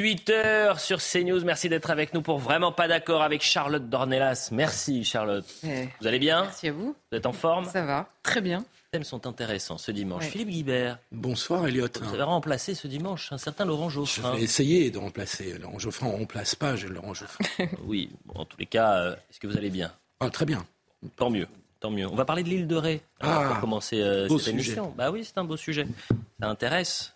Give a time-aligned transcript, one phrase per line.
[0.00, 1.44] 8h sur CNews.
[1.44, 4.48] Merci d'être avec nous pour Vraiment pas d'accord avec Charlotte Dornelas.
[4.50, 5.44] Merci Charlotte.
[6.00, 6.96] Vous allez bien Merci à vous.
[7.10, 8.60] Vous êtes en forme Ça va, très bien.
[8.60, 10.24] Les thèmes sont intéressants ce dimanche.
[10.24, 10.98] Philippe Guibert.
[11.12, 11.88] Bonsoir Elliot.
[12.00, 14.32] Vous avez remplacé ce dimanche un certain Laurent Geoffrin.
[14.32, 16.06] Je vais essayer de remplacer Laurent Geoffrin.
[16.06, 17.44] On ne remplace pas Laurent Geoffrin.
[17.84, 20.64] oui, en tous les cas, euh, est-ce que vous allez bien ah, Très bien.
[21.16, 21.46] Tant mieux.
[21.78, 22.06] Tant mieux.
[22.06, 24.94] On va parler de l'île de Ré ah, pour commencer euh, cette émission.
[24.96, 25.86] Bah oui, c'est un beau sujet.
[26.40, 27.12] Ça intéresse,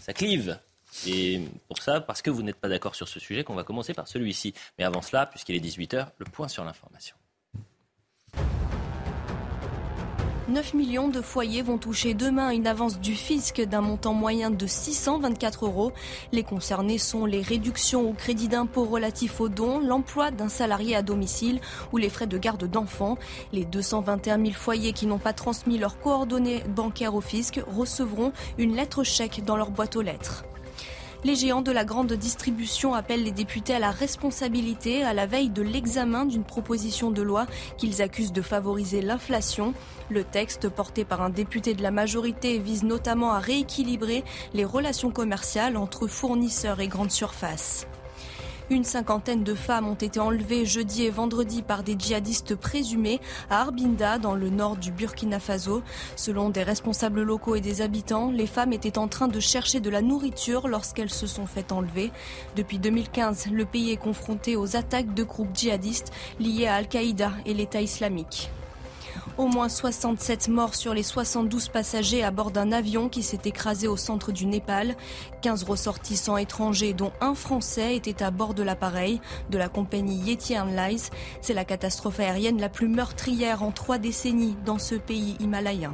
[0.00, 0.58] ça clive.
[1.06, 3.94] Et pour ça, parce que vous n'êtes pas d'accord sur ce sujet, qu'on va commencer
[3.94, 4.54] par celui-ci.
[4.78, 7.16] Mais avant cela, puisqu'il est 18h, le point sur l'information.
[10.48, 14.64] 9 millions de foyers vont toucher demain une avance du fisc d'un montant moyen de
[14.64, 15.92] 624 euros.
[16.30, 21.02] Les concernés sont les réductions au crédit d'impôt relatifs aux dons, l'emploi d'un salarié à
[21.02, 21.60] domicile
[21.92, 23.18] ou les frais de garde d'enfants.
[23.52, 28.76] Les 221 000 foyers qui n'ont pas transmis leurs coordonnées bancaires au fisc recevront une
[28.76, 30.44] lettre chèque dans leur boîte aux lettres.
[31.26, 35.50] Les géants de la grande distribution appellent les députés à la responsabilité à la veille
[35.50, 37.46] de l'examen d'une proposition de loi
[37.78, 39.74] qu'ils accusent de favoriser l'inflation.
[40.08, 44.22] Le texte porté par un député de la majorité vise notamment à rééquilibrer
[44.54, 47.88] les relations commerciales entre fournisseurs et grandes surfaces.
[48.68, 53.60] Une cinquantaine de femmes ont été enlevées jeudi et vendredi par des djihadistes présumés à
[53.60, 55.82] Arbinda, dans le nord du Burkina Faso.
[56.16, 59.88] Selon des responsables locaux et des habitants, les femmes étaient en train de chercher de
[59.88, 62.10] la nourriture lorsqu'elles se sont fait enlever.
[62.56, 67.54] Depuis 2015, le pays est confronté aux attaques de groupes djihadistes liés à Al-Qaïda et
[67.54, 68.50] l'État islamique.
[69.38, 73.86] Au moins 67 morts sur les 72 passagers à bord d'un avion qui s'est écrasé
[73.86, 74.96] au centre du Népal.
[75.42, 79.20] 15 ressortissants étrangers, dont un Français, étaient à bord de l'appareil
[79.50, 81.10] de la compagnie Yeti Airlines.
[81.42, 85.92] C'est la catastrophe aérienne la plus meurtrière en trois décennies dans ce pays himalayen.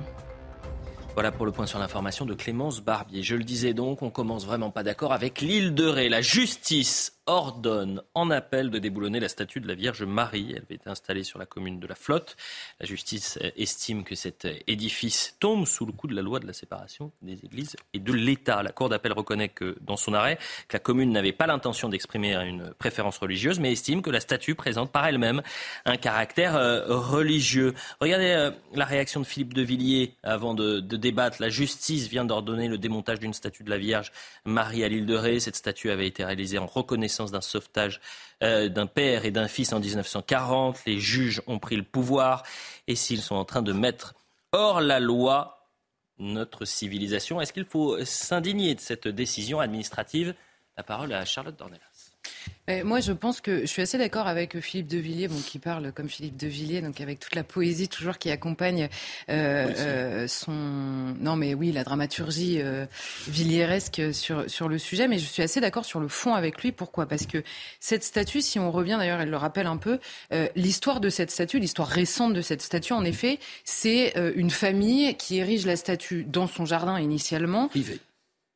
[1.14, 3.22] Voilà pour le point sur l'information de Clémence Barbier.
[3.22, 6.08] Je le disais donc, on commence vraiment pas d'accord avec l'île de Ré.
[6.08, 10.48] La justice ordonne en appel de déboulonner la statue de la Vierge Marie.
[10.50, 12.36] Elle avait été installée sur la commune de la Flotte.
[12.80, 16.52] La justice estime que cet édifice tombe sous le coup de la loi de la
[16.52, 18.62] séparation des églises et de l'État.
[18.62, 22.34] La Cour d'appel reconnaît que dans son arrêt, que la commune n'avait pas l'intention d'exprimer
[22.34, 25.42] une préférence religieuse, mais estime que la statue présente par elle-même
[25.84, 27.74] un caractère euh, religieux.
[28.00, 31.36] Regardez euh, la réaction de Philippe de Villiers avant de, de débattre.
[31.40, 34.10] La justice vient d'ordonner le démontage d'une statue de la Vierge
[34.44, 35.38] Marie à l'île de Ré.
[35.38, 38.00] Cette statue avait été réalisée en reconnaissance d'un sauvetage
[38.42, 40.80] euh, d'un père et d'un fils en 1940.
[40.86, 42.42] Les juges ont pris le pouvoir
[42.86, 44.14] et s'ils sont en train de mettre
[44.52, 45.58] hors la loi
[46.18, 50.34] notre civilisation, est-ce qu'il faut s'indigner de cette décision administrative
[50.76, 52.12] La parole à Charlotte Dornelas
[52.84, 55.92] moi, je pense que je suis assez d'accord avec Philippe de Villiers, bon, qui parle
[55.92, 58.88] comme Philippe de Villiers, donc avec toute la poésie toujours qui accompagne
[59.28, 60.52] euh, euh, son.
[60.52, 62.86] Non, mais oui, la dramaturgie euh,
[64.12, 65.08] sur sur le sujet.
[65.08, 66.72] Mais je suis assez d'accord sur le fond avec lui.
[66.72, 67.06] Pourquoi?
[67.06, 67.42] Parce que
[67.80, 69.98] cette statue, si on revient d'ailleurs, elle le rappelle un peu,
[70.32, 75.14] euh, l'histoire de cette statue, l'histoire récente de cette statue, en effet, c'est une famille
[75.16, 77.68] qui érige la statue dans son jardin initialement.
[77.68, 78.00] Privé.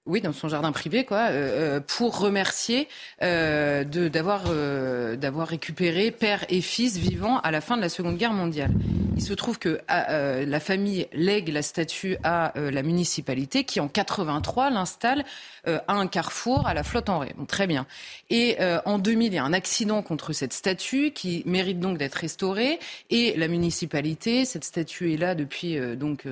[0.07, 2.87] Oui, dans son jardin privé, quoi, euh, pour remercier
[3.23, 8.17] euh, d'avoir euh, d'avoir récupéré père et fils vivants à la fin de la Seconde
[8.17, 8.71] Guerre mondiale.
[9.17, 14.69] Il se trouve que la famille lègue la statue à la municipalité, qui en 83
[14.69, 15.25] l'installe
[15.65, 17.33] à un carrefour à la flotte en Ré.
[17.35, 17.87] Bon, très bien.
[18.29, 22.17] Et en 2000, il y a un accident contre cette statue qui mérite donc d'être
[22.17, 22.79] restaurée.
[23.09, 26.27] Et la municipalité, cette statue est là depuis donc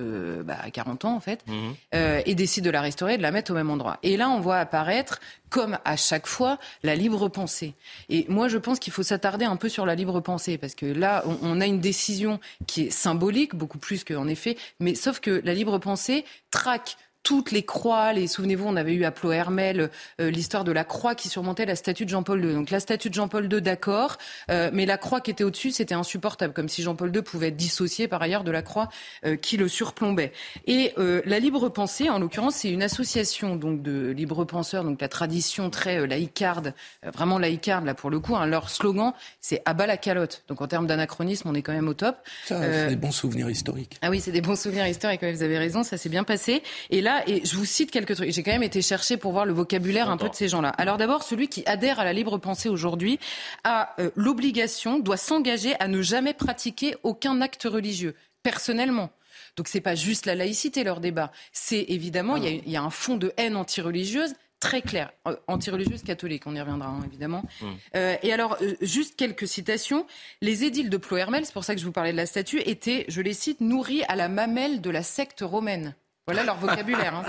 [0.45, 1.99] bah, 40 ans en fait, mmh.
[2.27, 3.99] et décide de la restaurer, de la mettre au même endroit.
[4.03, 5.21] Et là, on voit apparaître,
[5.51, 7.75] comme à chaque fois, la libre pensée.
[8.09, 10.87] Et moi, je pense qu'il faut s'attarder un peu sur la libre pensée, parce que
[10.87, 15.43] là, on, a une décision qui est symbolique, beaucoup plus qu'en effet, mais sauf que
[15.45, 18.13] la libre pensée traque toutes les croix.
[18.13, 19.91] Les souvenez-vous, on avait eu à Plohermel
[20.21, 22.53] euh, l'histoire de la croix qui surmontait la statue de Jean-Paul II.
[22.53, 24.19] Donc la statue de Jean-Paul II, d'accord,
[24.51, 27.57] euh, mais la croix qui était au-dessus, c'était insupportable, comme si Jean-Paul II pouvait être
[27.57, 28.91] dissocié par ailleurs de la croix
[29.25, 30.33] euh, qui le surplombait.
[30.67, 35.09] Et la libre pensée, en l'occurrence, c'est une association donc de libre penseurs, donc la
[35.09, 38.37] tradition très laïcarde, vraiment laïcarde là pour le coup.
[38.37, 40.45] Hein, leur slogan, c'est abat la calotte.
[40.49, 42.17] Donc en termes d'anachronisme, on est quand même au top.
[42.45, 43.99] Ça, c'est des bons souvenirs historiques.
[44.03, 45.25] Ah oui, c'est des bons souvenirs historiques.
[45.25, 46.63] Vous avez raison, ça s'est bien passé.
[46.91, 48.31] Et là et je vous cite quelques trucs.
[48.31, 50.71] J'ai quand même été chercher pour voir le vocabulaire un peu de ces gens-là.
[50.71, 53.19] Alors d'abord, celui qui adhère à la libre pensée aujourd'hui
[53.65, 59.11] a euh, l'obligation, doit s'engager à ne jamais pratiquer aucun acte religieux, personnellement.
[59.57, 61.31] Donc c'est pas juste la laïcité leur débat.
[61.53, 66.45] C'est évidemment il y, a, un fond de haine anti-religieuse très clair, euh, anti-religieuse catholique,
[66.47, 67.45] on y reviendra hein, évidemment.
[67.61, 67.67] Mmh.
[67.97, 70.07] Euh, et alors, juste quelques citations.
[70.41, 73.05] Les édiles de Plohermel, c'est pour ça que je vous parlais de la statue, étaient,
[73.09, 75.95] je les cite, nourris à la mamelle de la secte romaine.
[76.27, 77.15] Voilà leur vocabulaire.
[77.15, 77.25] Hein.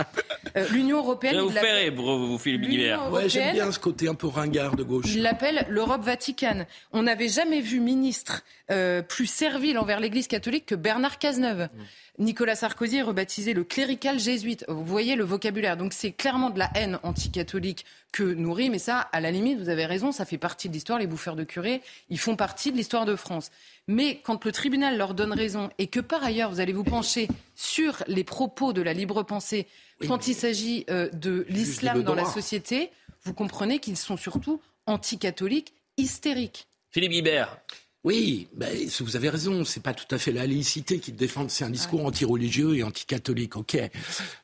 [0.55, 1.37] Euh, L'Union européenne.
[1.41, 2.63] vous faire vous, vous Philippe
[3.11, 5.07] Ouais, j'aime bien ce côté un peu ringard de gauche.
[5.07, 6.65] Il l'appelle l'Europe Vatican.
[6.93, 11.63] On n'avait jamais vu ministre euh, plus servile envers l'Église catholique que Bernard Cazeneuve.
[11.63, 11.81] Mm.
[12.17, 14.65] Nicolas Sarkozy est rebaptisé le clérical jésuite.
[14.67, 15.77] Vous voyez le vocabulaire.
[15.77, 18.69] Donc c'est clairement de la haine anticatholique que nourrit.
[18.69, 20.99] Mais ça, à la limite, vous avez raison, ça fait partie de l'histoire.
[20.99, 23.51] Les bouffeurs de curés, ils font partie de l'histoire de France.
[23.87, 27.27] Mais quand le tribunal leur donne raison et que par ailleurs vous allez vous pencher
[27.55, 29.67] sur les propos de la libre pensée
[30.07, 32.91] quand il s'agit euh, de l'islam dans la société,
[33.23, 36.67] vous comprenez qu'ils sont surtout anticatholiques, hystériques.
[36.91, 37.57] Philippe Guibert.
[38.05, 38.69] Oui, ben,
[38.99, 42.05] vous avez raison, c'est pas tout à fait la laïcité qui défend, c'est un discours
[42.05, 43.79] anti-religieux et anti-catholique, ok.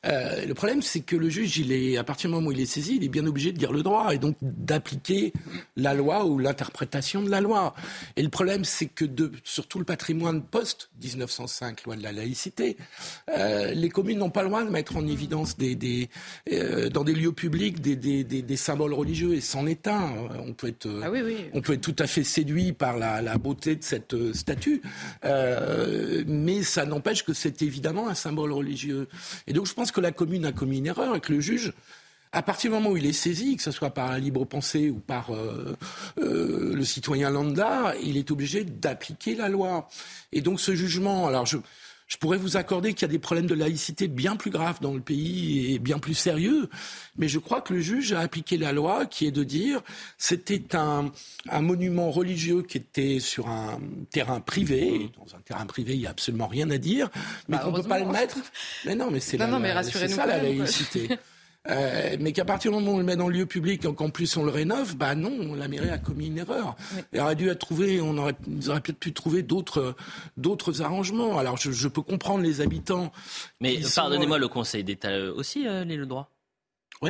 [0.08, 2.60] Euh, le problème, c'est que le juge, il est, à partir du moment où il
[2.60, 5.32] est saisi, il est bien obligé de dire le droit et donc d'appliquer
[5.78, 7.76] la loi ou l'interprétation de la loi.
[8.16, 12.78] Et le problème, c'est que de, surtout le patrimoine post-1905, loi de la laïcité,
[13.30, 16.10] euh, les communes n'ont pas le droit de mettre en évidence des, des
[16.52, 20.14] euh, dans des lieux publics des, des, des, symboles religieux et c'en est un.
[20.48, 21.38] On peut être, ah oui, oui.
[21.54, 24.82] on peut être tout à fait séduit par la, la de cette euh, statue.
[25.26, 29.08] Euh, mais ça n'empêche que c'est évidemment un symbole religieux.
[29.48, 31.74] Et donc je pense que la commune a commis une erreur et que le juge
[32.34, 34.90] à partir du moment où il est saisi, que ce soit par la libre pensée
[34.90, 35.76] ou par euh,
[36.16, 39.90] le citoyen lambda, il est obligé d'appliquer la loi.
[40.32, 41.58] Et donc ce jugement, alors je,
[42.12, 44.94] je pourrais vous accorder qu'il y a des problèmes de laïcité bien plus graves dans
[44.94, 46.70] le pays et bien plus sérieux,
[47.16, 49.82] mais je crois que le juge a appliqué la loi qui est de dire
[50.18, 51.10] c'était un,
[51.50, 53.80] un monument religieux qui était sur un
[54.10, 55.10] terrain privé.
[55.18, 57.10] Dans un terrain privé, il n'y a absolument rien à dire,
[57.48, 58.40] mais bah, qu'on ne peut pas le mettre.
[58.86, 59.38] Mais non, mais c'est
[60.10, 61.18] ça la laïcité.
[61.70, 63.94] Euh, mais qu'à partir du moment où on le met dans le lieu public et
[63.94, 66.76] qu'en plus on le rénove, bah non, la mairie a commis une erreur.
[67.14, 69.96] Il aurait dû être trouvé, on aurait, ils auraient peut-être pu trouver d'autres,
[70.38, 71.38] d'autres arrangements.
[71.38, 73.12] Alors je, je, peux comprendre les habitants.
[73.60, 76.31] Mais pardonnez-moi, le Conseil d'État aussi, euh, les le droit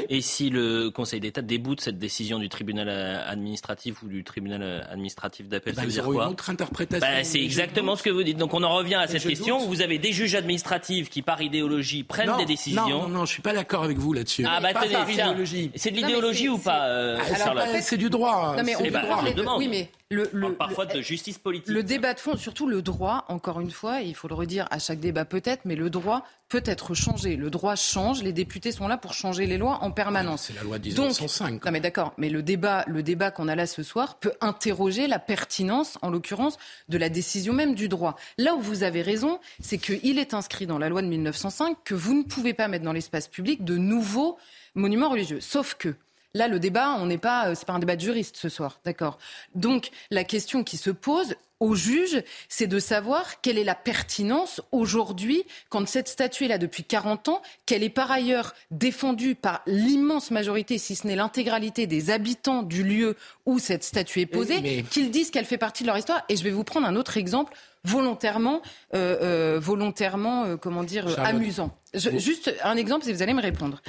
[0.10, 2.90] et si le Conseil d'État déboute cette décision du tribunal
[3.28, 7.08] administratif ou du tribunal administratif d'appel, bah, ça veut dire quoi une autre interprétation.
[7.08, 8.38] Bah, c'est exactement ce que vous dites.
[8.38, 9.60] Donc on en revient à cette question.
[9.68, 12.88] Vous avez des juges administratifs qui, par idéologie, prennent des décisions.
[12.88, 14.46] Non, non, non, je suis pas d'accord avec vous là-dessus.
[14.48, 18.56] Ah bah tenez, c'est de l'idéologie ou pas euh, ah, C'est du droit.
[18.58, 19.58] Non mais on droit.
[19.58, 21.74] Oui, mais le, parfois de justice politique.
[21.74, 24.80] Le débat de fond, surtout le droit, encore une fois, il faut le redire à
[24.80, 27.38] chaque débat peut-être, mais le droit peut être changé.
[27.38, 30.44] Le droit change, les députés sont là pour changer les lois en permanence.
[30.48, 31.64] C'est la loi de 1905.
[31.64, 35.08] non mais d'accord, mais le débat, le débat qu'on a là ce soir peut interroger
[35.08, 36.58] la pertinence, en l'occurrence,
[36.90, 38.18] de la décision même du droit.
[38.38, 41.96] Là où vous avez raison, c'est qu'il est inscrit dans la loi de 1905 que
[41.96, 44.38] vous ne pouvez pas mettre dans l'espace public de nouveaux
[44.76, 45.40] monuments religieux.
[45.40, 45.96] Sauf que
[46.34, 48.80] Là, le débat, on n'est pas, euh, c'est pas un débat de juriste ce soir,
[48.86, 49.18] d'accord.
[49.54, 54.62] Donc, la question qui se pose au juge, c'est de savoir quelle est la pertinence
[54.72, 59.62] aujourd'hui, quand cette statue est là depuis 40 ans, qu'elle est par ailleurs défendue par
[59.68, 64.84] l'immense majorité, si ce n'est l'intégralité des habitants du lieu où cette statue est posée,
[64.90, 66.24] qu'ils disent qu'elle fait partie de leur histoire.
[66.30, 67.54] Et je vais vous prendre un autre exemple
[67.84, 68.62] volontairement,
[68.96, 71.78] euh, euh, volontairement, comment dire, amusant.
[71.94, 73.82] juste un exemple, si vous allez me répondre.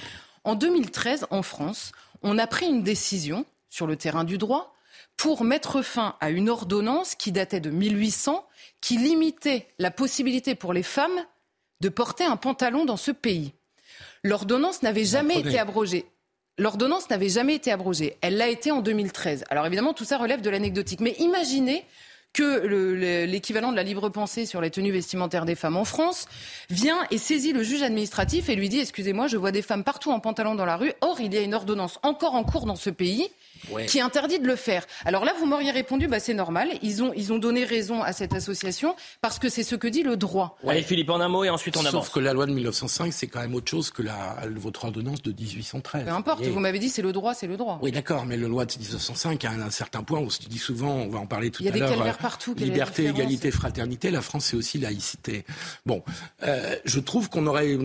[0.45, 1.93] En 2013, en France,
[2.23, 4.75] on a pris une décision sur le terrain du droit
[5.17, 8.47] pour mettre fin à une ordonnance qui datait de 1800,
[8.81, 11.25] qui limitait la possibilité pour les femmes
[11.81, 13.53] de porter un pantalon dans ce pays.
[14.25, 16.07] L'ordonnance n'avait jamais été abrogée.
[16.59, 18.17] L'ordonnance n'avait jamais été abrogée.
[18.21, 19.45] Elle l'a été en 2013.
[19.51, 21.01] Alors évidemment, tout ça relève de l'anecdotique.
[21.01, 21.85] Mais imaginez
[22.33, 26.27] que l'équivalent de la libre pensée sur les tenues vestimentaires des femmes en France
[26.71, 30.11] vient et saisit le juge administratif et lui dit Excusez-moi, je vois des femmes partout
[30.11, 30.93] en pantalon dans la rue.
[31.01, 33.29] Or, il y a une ordonnance encore en cours dans ce pays
[33.87, 34.87] qui interdit de le faire.
[35.05, 36.69] Alors là, vous m'auriez répondu, bah, c'est normal.
[36.83, 40.03] Ils ont, ils ont donné raison à cette association parce que c'est ce que dit
[40.03, 40.59] le droit.
[40.67, 42.07] Allez, Philippe, en un mot et ensuite on avance.
[42.07, 45.23] Sauf que la loi de 1905, c'est quand même autre chose que la, votre ordonnance
[45.23, 46.05] de 1813.
[46.05, 47.79] Peu importe, vous m'avez dit c'est le droit, c'est le droit.
[47.83, 50.93] Oui, d'accord, mais la loi de 1905 a un, certain point, on se dit souvent,
[50.93, 51.77] on va en parler tout à l'heure.
[51.77, 52.55] Il y a des calvaires partout.
[52.57, 54.11] Liberté, égalité, fraternité.
[54.11, 55.45] La France, c'est aussi laïcité.
[55.87, 56.03] Bon,
[56.43, 57.77] euh, je trouve qu'on aurait,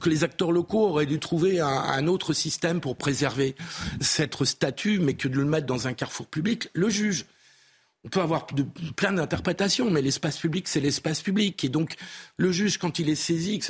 [0.00, 3.56] que les acteurs locaux auraient dû trouver un, un autre système pour préserver
[4.00, 7.26] cette statut, mais que de le mettre dans un carrefour public, le juge.
[8.04, 11.64] On peut avoir de, plein d'interprétations, mais l'espace public, c'est l'espace public.
[11.64, 11.96] Et donc,
[12.36, 13.60] le juge, quand il est saisi,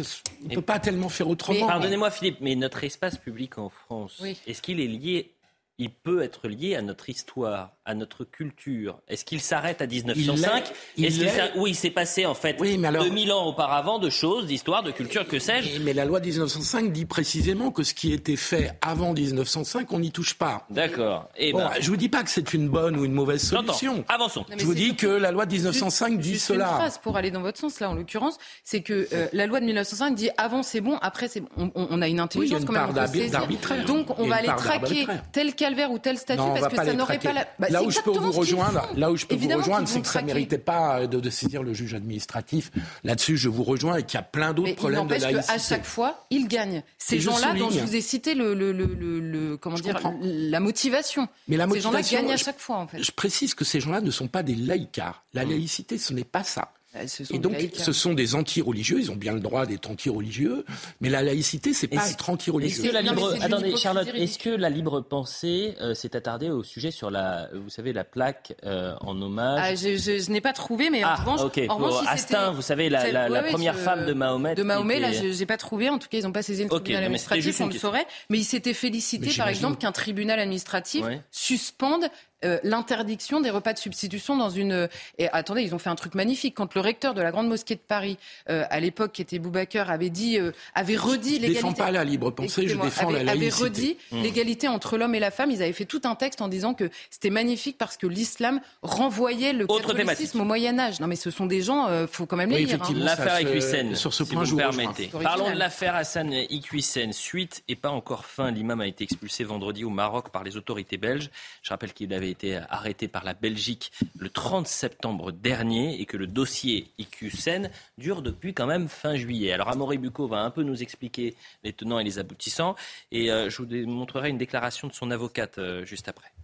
[0.45, 1.67] on ne peut pas tellement faire autrement.
[1.67, 5.33] Pardonnez-moi, Philippe, mais notre espace public en France, est-ce qu'il est lié
[5.79, 8.99] il peut être lié à notre histoire, à notre culture.
[9.09, 13.99] Est-ce qu'il s'arrête à 1905 Oui, il s'est passé en fait oui, 2000 ans auparavant
[13.99, 15.83] de choses, d'histoire, de culture, que sais-je.
[15.83, 20.13] Mais la loi 1905 dit précisément que ce qui était fait avant 1905, on n'y
[20.13, 20.67] touche pas.
[20.71, 21.29] D'accord.
[21.37, 21.73] Et eh bon, ben...
[21.79, 24.05] Je vous dis pas que c'est une bonne ou une mauvaise solution.
[24.09, 24.47] Avançons.
[24.57, 26.69] je vous dis que la loi de 1905 dit cela.
[26.71, 29.61] Une phrase pour aller dans votre sens là, en l'occurrence, c'est que euh, la loi
[29.61, 31.71] de 1905 dit avant c'est bon, après c'est bon.
[31.75, 32.93] On, a une intelligence oui, quand même.
[33.31, 33.85] d'arbitraire.
[33.85, 37.33] Donc on va aller traquer tel calvaire ou tel statut parce que ça n'aurait pas
[37.33, 37.47] la.
[37.59, 40.09] Bah, là où je peux vous rejoindre, là où je peux vous rejoindre, c'est que
[40.09, 42.71] ça méritait pas de, saisir le juge administratif.
[43.05, 45.47] Là-dessus, je vous rejoins et qu'il y a plein d'autres problèmes de laïcité.
[45.47, 46.83] qu'à chaque fois, ils gagnent.
[46.99, 51.29] Ces gens-là dont je vous ai cité le, le, le, comment dire, la motivation.
[51.49, 53.03] Mais la motivation, ces gens-là gagnent à chaque fois en fait.
[53.03, 55.25] Je précise que ces gens-là ne sont pas des laïcards.
[55.35, 55.51] La mmh.
[55.51, 56.73] laïcité, ce n'est pas ça.
[56.97, 58.99] Bah, et donc, ce sont des anti-religieux.
[59.01, 60.65] Ils ont bien le droit d'être anti-religieux.
[61.01, 62.85] Mais la laïcité, c'est pas être anti-religieux.
[62.85, 63.35] Est-ce que la libre...
[63.41, 67.71] Attendez, Charlotte, est-ce que la libre pensée euh, s'est attardée au sujet sur la, vous
[67.71, 69.61] savez, la plaque euh, en hommage?
[69.63, 72.89] Ah, Je, je, n'ai pas trouvé, mais en ah, revanche, en revanche Astin, vous savez,
[72.89, 74.55] la, la, première femme de Mahomet.
[74.55, 75.89] De Mahomet, là, je n'ai pas trouvé.
[75.89, 78.07] En tout cas, ils n'ont pas saisi le tribunal administratif, on le saurait.
[78.31, 82.07] Mais ils s'étaient félicités, par exemple, qu'un tribunal administratif suspende
[82.45, 84.89] euh, l'interdiction des repas de substitution dans une.
[85.19, 86.55] Et attendez, ils ont fait un truc magnifique.
[86.55, 88.19] Quand le recteur de la Grande Mosquée de Paris,
[88.51, 91.61] euh, à l'époque, qui était Boubacar, avait dit, euh, avait redit l'égalité.
[91.61, 93.47] Je défends pas la libre pensée, je défends la laïcité.
[93.47, 94.23] Avait redit mmh.
[94.23, 95.51] l'égalité entre l'homme et la femme.
[95.51, 99.55] Ils avaient fait tout un texte en disant que c'était magnifique parce que l'islam renvoyait
[99.55, 101.01] le catholicisme au Moyen Âge.
[101.01, 102.83] Non, mais ce sont des gens, il faut quand même les lire.
[102.83, 102.93] Hein.
[102.95, 105.11] L'affaire Iqwisen, sur ce point, si vous, permettez.
[105.23, 107.13] Parlons de l'affaire Hassan Iqwisen.
[107.13, 108.51] Suite et pas encore fin.
[108.51, 111.31] L'imam a été expulsé vendredi au Maroc par les autorités belges.
[111.63, 116.17] Je rappelle qu'il avait été arrêté par la Belgique le 30 septembre dernier et que
[116.17, 119.53] le dossier IQSEN dure depuis quand même fin juillet.
[119.53, 122.77] Alors Amaury Bucco va un peu nous expliquer les tenants et les aboutissants
[123.13, 126.36] et euh, je vous montrerai une déclaration de son avocate euh, juste après.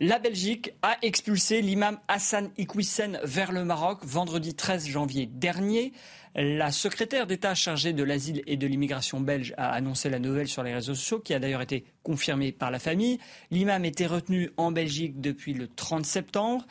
[0.00, 5.92] La Belgique a expulsé l'imam Hassan Iqwisen vers le Maroc vendredi 13 janvier dernier.
[6.36, 10.62] La secrétaire d'État chargée de l'asile et de l'immigration belge a annoncé la nouvelle sur
[10.62, 13.18] les réseaux sociaux, qui a d'ailleurs été confirmée par la famille.
[13.50, 16.64] L'imam était retenu en Belgique depuis le 30 septembre.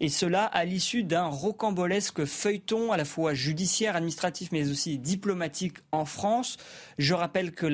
[0.00, 5.78] Et cela à l'issue d'un rocambolesque feuilleton à la fois judiciaire, administratif, mais aussi diplomatique
[5.92, 6.56] en France.
[6.98, 7.66] Je rappelle que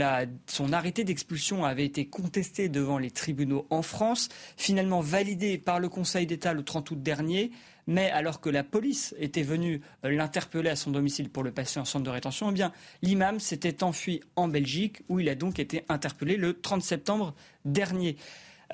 [0.47, 5.89] son arrêté d'expulsion avait été contesté devant les tribunaux en France, finalement validé par le
[5.89, 7.53] Conseil d'État le 30 août dernier
[7.87, 11.79] mais alors que la police était venue euh, l'interpeller à son domicile pour le passer
[11.79, 15.59] en centre de rétention, eh bien, l'imam s'était enfui en Belgique, où il a donc
[15.59, 18.17] été interpellé le 30 septembre dernier.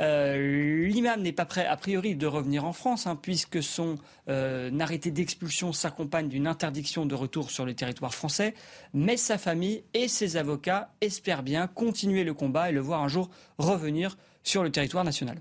[0.00, 3.96] Euh, l'imam n'est pas prêt, a priori, de revenir en France, hein, puisque son
[4.28, 8.54] euh, arrêté d'expulsion s'accompagne d'une interdiction de retour sur le territoire français.
[8.94, 13.08] Mais sa famille et ses avocats espèrent bien continuer le combat et le voir un
[13.08, 15.38] jour revenir sur le territoire national.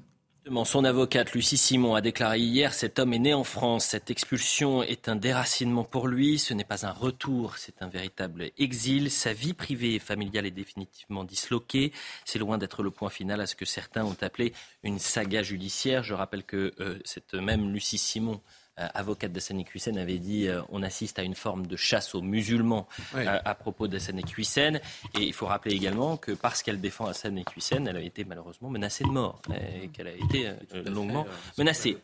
[0.65, 3.85] Son avocate Lucie Simon a déclaré hier cet homme est né en France.
[3.85, 6.39] Cette expulsion est un déracinement pour lui.
[6.39, 9.11] Ce n'est pas un retour, c'est un véritable exil.
[9.11, 11.91] Sa vie privée et familiale est définitivement disloquée.
[12.25, 16.01] C'est loin d'être le point final à ce que certains ont appelé une saga judiciaire.
[16.01, 18.41] Je rappelle que euh, cette même Lucie Simon
[18.87, 22.87] avocate d'Assane Hussein, avait dit euh, on assiste à une forme de chasse aux musulmans
[23.15, 24.79] euh, à propos d'Assane Hussein.
[25.15, 28.69] Et il faut rappeler également que parce qu'elle défend Hassan Hussein, elle a été malheureusement
[28.69, 29.41] menacée de mort
[29.83, 30.51] et qu'elle a été
[30.85, 31.25] longuement
[31.57, 31.97] menacée.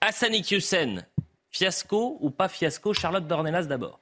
[0.00, 1.04] Hassan Hussein,
[1.50, 4.00] fiasco ou pas fiasco Charlotte Dornelas d'abord.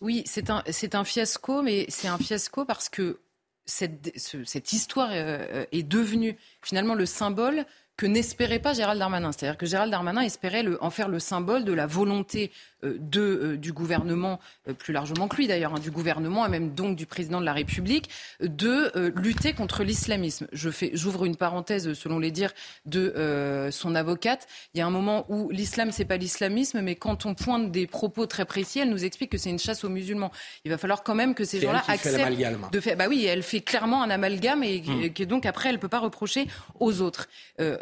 [0.00, 3.20] Oui, c'est un, c'est un fiasco, mais c'est un fiasco parce que
[3.66, 7.66] cette, cette histoire est devenue finalement le symbole
[8.00, 9.30] que n'espérait pas Gérald Darmanin.
[9.30, 12.50] C'est-à-dire que Gérald Darmanin espérait en faire le symbole de la volonté
[12.82, 16.48] euh, de, euh, du gouvernement, euh, plus largement que lui d'ailleurs, hein, du gouvernement et
[16.48, 18.08] même donc du président de la République,
[18.40, 20.46] de lutter contre l'islamisme.
[20.52, 22.52] Je fais, j'ouvre une parenthèse selon les dires
[22.86, 24.46] de son avocate.
[24.74, 27.86] Il y a un moment où l'islam c'est pas l'islamisme, mais quand on pointe des
[27.86, 30.30] propos très précis, elle nous explique que c'est une chasse aux musulmans.
[30.64, 32.96] Il va falloir quand même que ces gens-là acceptent de faire.
[32.96, 35.12] Bah oui, elle fait clairement un amalgame et, hmm.
[35.12, 36.46] que donc après elle peut pas reprocher
[36.78, 37.28] aux autres.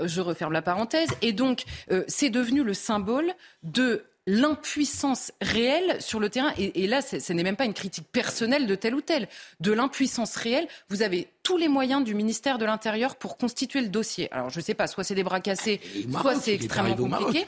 [0.08, 1.08] Je referme la parenthèse.
[1.22, 1.64] Et donc
[2.06, 6.52] c'est devenu le symbole de l'impuissance réelle sur le terrain.
[6.58, 9.26] Et, là, ce n'est même pas une critique personnelle de tel ou tel.
[9.60, 13.88] De l'impuissance réelle, vous avez tous les moyens du ministère de l'Intérieur pour constituer le
[13.88, 14.30] dossier.
[14.30, 17.46] Alors, je ne sais pas, soit c'est des bras cassés, soit c'est extrêmement compliqué.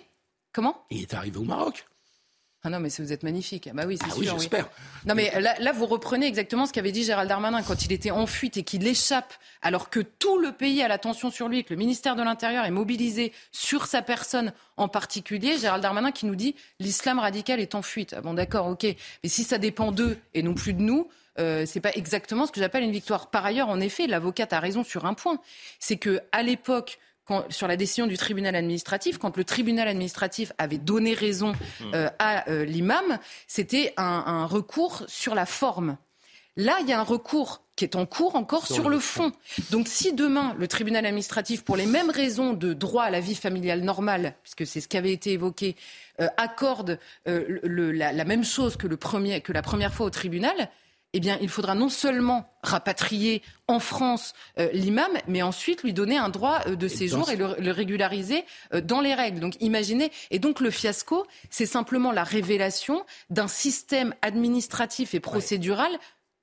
[0.52, 0.83] Comment?
[0.90, 1.85] Il est arrivé au Maroc.
[2.62, 3.71] Ah non, mais vous êtes magnifique.
[3.73, 4.19] Bah oui, c'est ah sûr.
[4.21, 4.69] Oui, j'espère.
[5.07, 8.11] Non, mais là, là, vous reprenez exactement ce qu'avait dit Gérald Darmanin quand il était
[8.11, 11.73] en fuite et qu'il échappe, alors que tout le pays a l'attention sur lui, que
[11.73, 15.57] le ministère de l'Intérieur est mobilisé sur sa personne en particulier.
[15.57, 18.14] Gérald Darmanin qui nous dit l'islam radical est en fuite.
[18.17, 18.85] Ah bon, d'accord, ok.
[18.85, 22.52] Mais si ça dépend d'eux et non plus de nous, euh, c'est pas exactement ce
[22.52, 23.31] que j'appelle une victoire.
[23.31, 25.38] Par ailleurs, en effet, l'avocate a raison sur un point.
[25.79, 26.99] C'est que à l'époque,
[27.49, 31.84] sur la décision du tribunal administratif, quand le tribunal administratif avait donné raison mmh.
[31.94, 35.96] euh, à euh, l'imam, c'était un, recours sur la forme.
[36.56, 39.32] Là, il y a un recours qui est en cours encore sur, le fond.
[39.70, 43.34] Donc si demain, le tribunal administratif, pour les mêmes raisons de droit à la vie
[43.34, 45.76] familiale normale, puisque c'est ce qui avait été évoqué,
[46.20, 50.68] euh, accorde la, la, même chose que, le premier, que la première fois au tribunal,
[51.12, 56.17] eh bien, il faudra non seulement rapatrier en France euh, l'imam, mais ensuite lui donner
[56.17, 59.40] un droit euh, de séjour et le, régulariser euh, dans les règles.
[59.40, 60.12] Donc, imaginez.
[60.31, 65.90] Et donc, le fiasco, c'est simplement la révélation d'un système administratif et procédural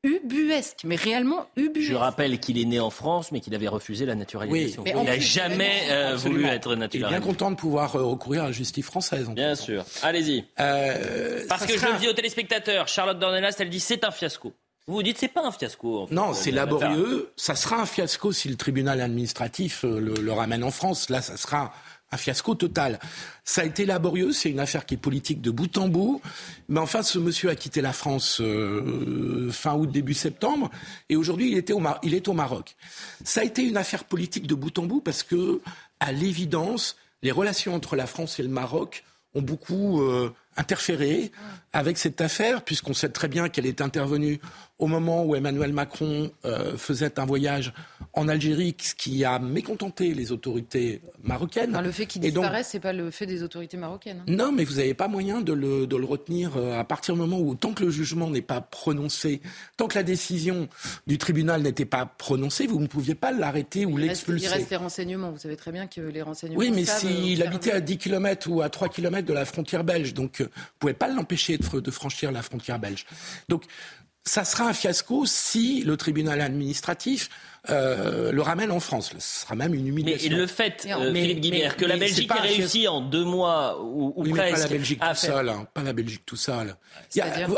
[0.04, 1.90] ubuesque, mais réellement ubuesque.
[1.90, 4.84] Je rappelle qu'il est né en France, mais qu'il avait refusé la naturalisation.
[4.86, 7.10] il n'a jamais voulu être naturalisé.
[7.12, 9.30] Il est bien content de pouvoir recourir à la justice française.
[9.30, 9.86] bien sûr.
[10.04, 10.44] Allez-y.
[10.56, 14.54] Parce que je le dis aux téléspectateurs, Charlotte Dornelas, elle dit c'est un fiasco.
[14.90, 16.08] Vous vous dites c'est pas un fiasco.
[16.12, 17.34] non, c'est laborieux.
[17.36, 21.10] Ça sera un fiasco si le tribunal administratif le, le ramène en France.
[21.10, 21.74] Là, ça sera
[22.12, 23.00] un fiasco total.
[23.44, 26.22] Ça a été laborieux, c'est une affaire qui est politique de bout en bout.
[26.70, 30.70] Mais enfin, ce monsieur a quitté la France euh, fin août, début septembre,
[31.10, 32.76] et aujourd'hui, il, au est au Maroc.
[33.24, 35.62] Ça a été une affaire politique de bout en bout parce que,
[36.00, 41.32] à l'évidence, les relations entre la France et le Maroc ont beaucoup euh, interféré
[41.74, 44.40] avec cette affaire, puisqu'on sait très bien qu'elle est intervenue
[44.80, 47.74] au moment où Emmanuel Macron euh, faisait un voyage
[48.14, 51.80] en Algérie, ce qui a mécontenté les autorités marocaines.
[51.80, 54.20] le fait qu'il disparaisse, c'est pas le fait des autorités marocaines.
[54.22, 54.32] Hein.
[54.32, 57.20] Non, mais vous n'avez pas moyen de le, de le retenir euh, à partir du
[57.20, 59.42] moment où, tant que le jugement n'est pas prononcé,
[59.78, 60.70] tant que la décision
[61.08, 64.46] du tribunal n'était pas prononcée, vous ne pouviez pas l'arrêter ou l'expulser.
[64.46, 65.32] Il reste les renseignements.
[65.32, 66.60] Vous savez très bien que les renseignements.
[66.60, 70.14] Oui, mais s'il habitait à 10 km ou à 3 km de la frontière belge,
[70.14, 73.06] donc ne pouvez pas l'empêcher de, de franchir la frontière belge.
[73.50, 73.64] Donc
[74.28, 77.30] ça sera un fiasco si le tribunal administratif
[77.70, 79.14] euh, le ramène en France.
[79.18, 80.30] Ce sera même une humiliation.
[80.32, 84.14] Mais le fait, euh, Philippe Guibert, que la Belgique ait réussi en deux mois ou,
[84.16, 84.56] ou presque...
[84.56, 85.50] pas la Belgique tout seul.
[85.50, 86.76] Hein, pas la Belgique tout seul.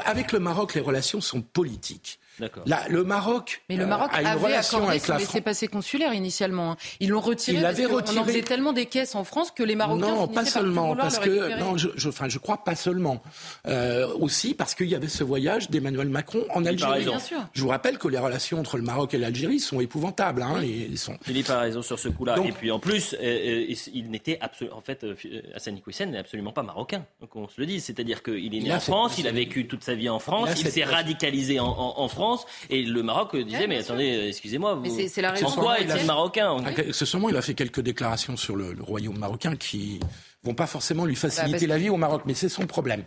[0.05, 2.19] avec le Maroc, les relations sont politiques.
[2.65, 6.71] Là, le Maroc, mais le Maroc a une avait relation accordé son laissez-passer consulaire initialement.
[6.71, 6.77] Hein.
[6.99, 7.57] Ils l'ont retiré.
[7.57, 8.17] Il parce retiré.
[8.17, 11.19] On en faisait tellement des caisses en France que les Marocains non, pas seulement parce
[11.19, 13.21] que non, je, je, enfin, je crois pas seulement.
[13.67, 17.05] Euh, aussi parce qu'il y avait ce voyage d'Emmanuel Macron en Algérie.
[17.05, 17.37] Bien sûr.
[17.53, 20.41] Je vous rappelle que les relations entre le Maroc et l'Algérie sont épouvantables.
[20.41, 21.17] Hein, et sont...
[21.21, 22.37] Philippe a raison sur ce coup-là.
[22.43, 25.15] et puis en plus, euh, euh il n'était absolument, en fait, euh,
[25.55, 27.05] Hassan Iquissen n'est absolument pas marocain.
[27.21, 29.83] Donc on se le dit, c'est-à-dire qu'il est né en France, il a vécu toute
[29.83, 32.28] sa vie en France, il s'est radicalisé en, en, en France
[32.69, 35.07] et le Maroc disait, mais attendez, excusez-moi, vous...
[35.07, 35.45] c'est la raison.
[35.45, 36.57] Pourquoi est-il marocain
[36.91, 39.99] Ce moment, il a fait quelques déclarations sur le, royaume marocain qui
[40.43, 43.03] vont pas forcément lui bah, faciliter la vie au Maroc, mais c'est son problème.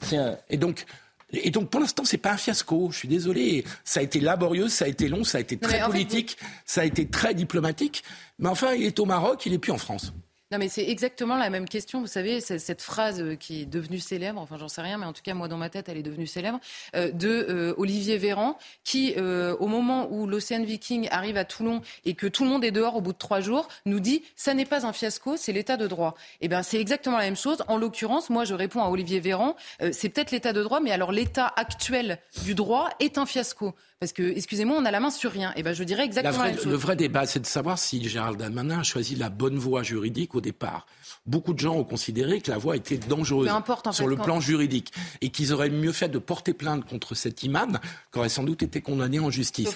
[0.50, 0.84] Et donc,
[1.32, 2.90] et donc, pour l'instant, c'est pas un fiasco.
[2.92, 3.64] Je suis désolé.
[3.84, 6.84] Ça a été laborieux, ça a été long, ça a été très politique, ça a
[6.84, 8.04] été très diplomatique.
[8.38, 10.12] Mais enfin, il est au Maroc, il est plus en France.
[10.52, 12.02] Non, mais c'est exactement la même question.
[12.02, 15.14] Vous savez, cette phrase euh, qui est devenue célèbre, enfin, j'en sais rien, mais en
[15.14, 16.60] tout cas, moi, dans ma tête, elle est devenue célèbre,
[16.94, 22.12] euh, de euh, Olivier Véran, qui, au moment où l'Océan Viking arrive à Toulon et
[22.12, 24.66] que tout le monde est dehors au bout de trois jours, nous dit ça n'est
[24.66, 26.14] pas un fiasco, c'est l'état de droit.
[26.42, 27.64] Eh bien, c'est exactement la même chose.
[27.68, 29.56] En l'occurrence, moi, je réponds à Olivier Véran,
[29.92, 33.74] c'est peut-être l'état de droit, mais alors l'état actuel du droit est un fiasco.
[34.02, 35.52] Parce que, excusez-moi, on a la main sur rien.
[35.54, 36.66] Eh ben, je dirais exactement la, même chose.
[36.66, 40.34] Le vrai débat, c'est de savoir si Gérald Darmanin a choisi la bonne voie juridique
[40.42, 40.86] départ.
[41.24, 43.50] Beaucoup de gens ont considéré que la voie était dangereuse
[43.92, 47.78] sur le plan juridique et qu'ils auraient mieux fait de porter plainte contre cet imam
[48.12, 49.74] qui aurait sans doute été condamné en justice.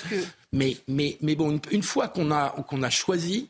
[0.52, 3.48] Mais, mais, mais bon, une, fois qu'on a, qu'on a choisi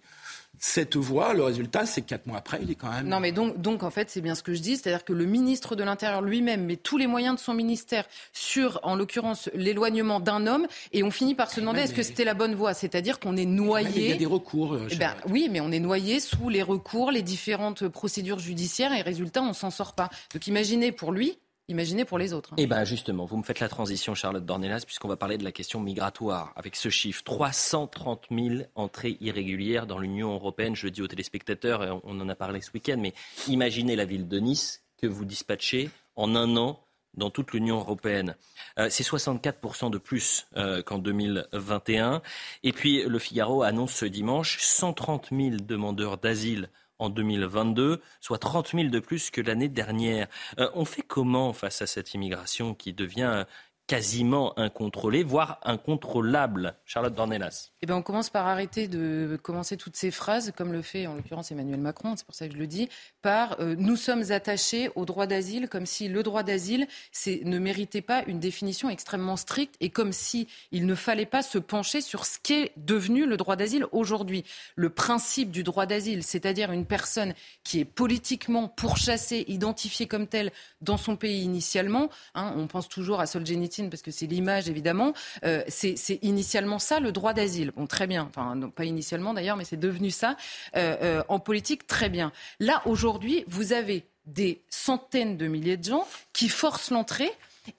[0.58, 3.08] cette voie, le résultat, c'est quatre mois après, il est quand même.
[3.08, 5.24] Non, mais donc, donc en fait, c'est bien ce que je dis, c'est-à-dire que le
[5.24, 10.20] ministre de l'Intérieur lui-même met tous les moyens de son ministère sur, en l'occurrence, l'éloignement
[10.20, 13.20] d'un homme, et on finit par se demander est-ce que c'était la bonne voie, c'est-à-dire
[13.20, 14.04] qu'on est noyé.
[14.04, 14.74] il y a des recours.
[14.74, 18.92] Euh, eh ben, oui, mais on est noyé sous les recours, les différentes procédures judiciaires,
[18.92, 20.10] et résultat, on s'en sort pas.
[20.32, 22.52] Donc, imaginez pour lui, Imaginez pour les autres.
[22.52, 22.56] Hein.
[22.58, 25.50] Eh bien justement, vous me faites la transition, Charlotte Dornelas, puisqu'on va parler de la
[25.50, 26.52] question migratoire.
[26.54, 30.76] Avec ce chiffre, 330 000 entrées irrégulières dans l'Union européenne.
[30.76, 33.14] Je le dis aux téléspectateurs, et on en a parlé ce week-end, mais
[33.48, 36.80] imaginez la ville de Nice que vous dispatchez en un an
[37.14, 38.36] dans toute l'Union européenne.
[38.78, 42.22] Euh, c'est 64% de plus euh, qu'en 2021.
[42.62, 46.68] Et puis le Figaro annonce ce dimanche 130 000 demandeurs d'asile
[46.98, 50.28] en 2022, soit 30 000 de plus que l'année dernière.
[50.58, 53.44] Euh, on fait comment face à cette immigration qui devient
[53.86, 56.74] quasiment incontrôlée, voire incontrôlable.
[56.84, 57.70] Charlotte Dornelas.
[57.82, 61.14] Eh bien, on commence par arrêter de commencer toutes ces phrases, comme le fait en
[61.14, 62.88] l'occurrence Emmanuel Macron, c'est pour ça que je le dis,
[63.22, 66.88] par euh, nous sommes attachés au droit d'asile, comme si le droit d'asile
[67.26, 71.58] ne méritait pas une définition extrêmement stricte et comme si il ne fallait pas se
[71.58, 74.44] pencher sur ce qu'est devenu le droit d'asile aujourd'hui.
[74.74, 80.50] Le principe du droit d'asile, c'est-à-dire une personne qui est politiquement pourchassée, identifiée comme telle
[80.80, 85.12] dans son pays initialement, hein, on pense toujours à Solzhenitsyn parce que c'est l'image évidemment.
[85.44, 87.72] Euh, c'est initialement ça le droit d'asile.
[87.76, 88.28] Bon, très bien.
[88.28, 90.36] Enfin, pas initialement d'ailleurs, mais c'est devenu ça
[90.76, 91.86] euh, euh, en politique.
[91.86, 92.32] Très bien.
[92.60, 97.30] Là aujourd'hui, vous avez des centaines de milliers de gens qui forcent l'entrée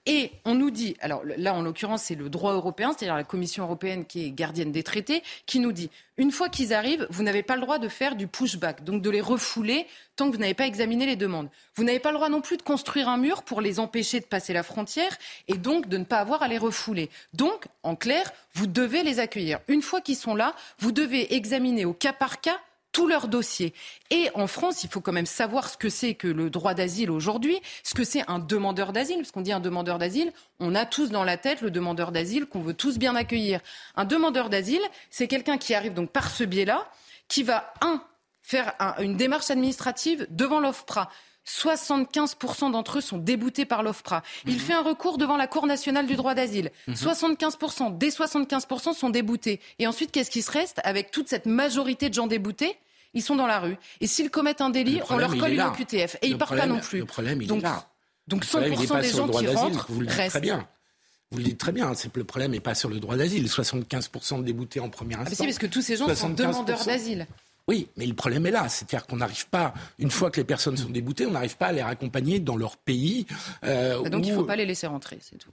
[0.06, 3.64] et on nous dit, alors là en l'occurrence c'est le droit européen, c'est-à-dire la Commission
[3.64, 7.42] européenne qui est gardienne des traités, qui nous dit, une fois qu'ils arrivent, vous n'avez
[7.42, 10.54] pas le droit de faire du pushback, donc de les refouler tant que vous n'avez
[10.54, 11.48] pas examiné les demandes.
[11.76, 14.24] Vous n'avez pas le droit non plus de construire un mur pour les empêcher de
[14.24, 17.08] passer la frontière et donc de ne pas avoir à les refouler.
[17.34, 19.60] Donc, en clair, vous devez les accueillir.
[19.68, 22.58] Une fois qu'ils sont là, vous devez examiner au cas par cas
[22.98, 23.74] tout leur dossier.
[24.10, 27.12] Et en France, il faut quand même savoir ce que c'est que le droit d'asile
[27.12, 30.84] aujourd'hui, ce que c'est un demandeur d'asile, parce qu'on dit un demandeur d'asile, on a
[30.84, 33.60] tous dans la tête le demandeur d'asile qu'on veut tous bien accueillir.
[33.94, 34.80] Un demandeur d'asile,
[35.10, 36.90] c'est quelqu'un qui arrive donc par ce biais-là,
[37.28, 38.02] qui va, un,
[38.42, 41.08] faire une démarche administrative devant l'OFPRA.
[41.46, 44.24] 75% d'entre eux sont déboutés par l'OFPRA.
[44.44, 44.58] Il mhm.
[44.58, 46.72] fait un recours devant la Cour nationale du droit d'asile.
[46.88, 47.98] 75%, mhm.
[47.98, 49.60] des 75% sont déboutés.
[49.78, 52.76] Et ensuite, qu'est-ce qui se reste avec toute cette majorité de gens déboutés?
[53.14, 53.76] Ils sont dans la rue.
[54.00, 56.16] Et s'ils commettent un délit, on leur colle une OQTF.
[56.22, 57.00] Et ils ne partent pas non plus.
[57.00, 57.86] Le problème, il donc, est là.
[58.26, 60.30] Donc 100% des gens qui rentrent vous le restent.
[60.30, 60.68] Très bien.
[61.30, 63.46] Vous le dites très bien, le problème n'est pas sur le droit d'asile.
[63.46, 65.40] 75% de déboutés en première instance.
[65.40, 67.26] Ah, mais parce que tous ces gens sont demandeurs d'asile.
[67.68, 70.78] Oui, mais le problème est là, c'est-à-dire qu'on n'arrive pas, une fois que les personnes
[70.78, 73.26] sont déboutées, on n'arrive pas à les raccompagner dans leur pays.
[73.62, 75.50] Euh, donc il ne faut pas les laisser rentrer, c'est tout.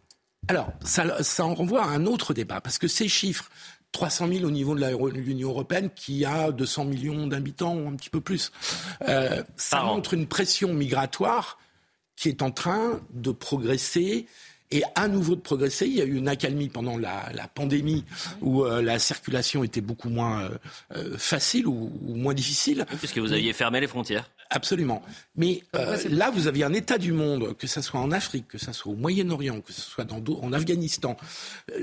[0.47, 3.49] Alors, ça, ça en renvoie à un autre débat, parce que ces chiffres,
[3.95, 8.10] 300 000 au niveau de l'Union européenne qui a 200 millions d'habitants ou un petit
[8.10, 8.51] peu plus.
[9.08, 11.58] Euh, ça montre une pression migratoire
[12.17, 14.25] qui est en train de progresser
[14.71, 15.86] et à nouveau de progresser.
[15.86, 18.03] Il y a eu une accalmie pendant la, pandémie
[18.41, 20.49] où euh, la circulation était beaucoup moins
[20.93, 22.86] euh, facile ou, moins difficile.
[22.97, 24.29] Puisque vous aviez fermé les frontières.
[24.49, 25.01] Absolument.
[25.36, 25.63] Mais
[26.10, 28.91] là, vous aviez un état du monde, que ce soit en Afrique, que ce soit
[28.91, 31.17] au Moyen-Orient, que ce soit dans, en Afghanistan.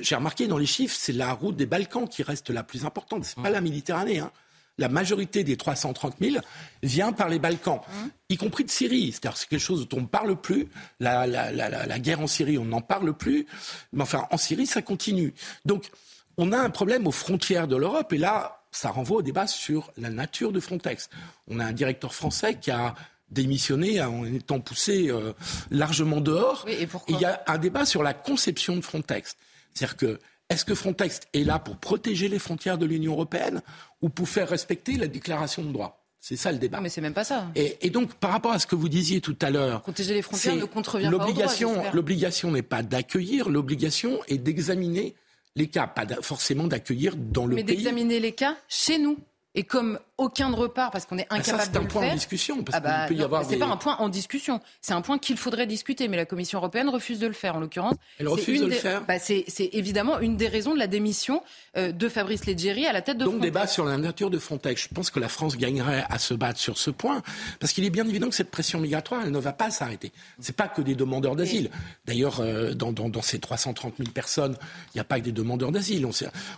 [0.00, 3.24] J'ai remarqué dans les chiffres, c'est la route des Balkans qui reste la plus importante.
[3.24, 3.52] C'est pas mmh.
[3.52, 4.18] la Méditerranée.
[4.20, 4.32] Hein
[4.78, 6.36] la majorité des 330 000
[6.82, 8.06] vient par les Balkans, mmh.
[8.30, 9.12] y compris de Syrie.
[9.12, 10.68] C'est-à-dire c'est quelque chose dont on ne parle plus.
[11.00, 13.46] La, la, guerre en Syrie, on n'en parle plus.
[13.92, 15.34] Mais enfin, en Syrie, ça continue.
[15.64, 15.90] Donc,
[16.38, 18.12] on a un problème aux frontières de l'Europe.
[18.12, 21.08] Et là, ça renvoie au débat sur la nature de Frontex.
[21.46, 22.94] On a un directeur français qui a
[23.30, 25.32] démissionné en étant poussé euh,
[25.70, 26.66] largement dehors.
[26.68, 29.36] et il y a un débat sur la conception de Frontex.
[29.72, 30.18] C'est-à-dire que
[30.50, 33.62] est-ce que Frontex est là pour protéger les frontières de l'Union européenne
[34.02, 36.04] ou pour faire respecter la déclaration de droit?
[36.20, 36.76] C'est ça le débat.
[36.76, 37.48] Non, mais c'est même pas ça.
[37.56, 40.54] Et, donc, par rapport à ce que vous disiez tout à l'heure, protéger les frontières
[40.54, 45.16] ne contrevient pas au L'obligation n'est pas d'accueillir, l'obligation est d'examiner
[45.56, 47.64] les cas, pas forcément d'accueillir dans le pays.
[47.64, 49.18] Mais d'examiner les cas chez nous.
[49.54, 51.70] Et comme aucun ne repart parce qu'on est incapable de le faire.
[51.72, 52.62] C'est un point en discussion.
[52.62, 54.60] Parce ah bah, peut y avoir c'est pas un point en discussion.
[54.80, 57.56] C'est un point qu'il faudrait discuter, mais la Commission européenne refuse de le faire.
[57.56, 59.04] En l'occurrence, elle refuse de le faire.
[59.04, 61.42] Bah, c'est, évidemment une des raisons de la démission
[61.76, 63.24] euh, de Fabrice Leggeri à la tête de.
[63.24, 64.88] Donc débat sur la nature de Frontex.
[64.88, 67.22] Je pense que la France gagnerait à se battre sur ce point,
[67.60, 70.12] parce qu'il est bien évident que cette pression migratoire, elle ne va pas s'arrêter.
[70.40, 71.70] C'est pas que des demandeurs d'asile.
[72.06, 74.56] D'ailleurs, euh, dans, dans, dans, ces 330 000 personnes,
[74.88, 76.06] il n'y a pas que des demandeurs d'asile.
[76.06, 76.12] On,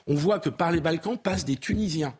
[0.06, 2.14] on voit que par les Balkans passent des Tunisiens.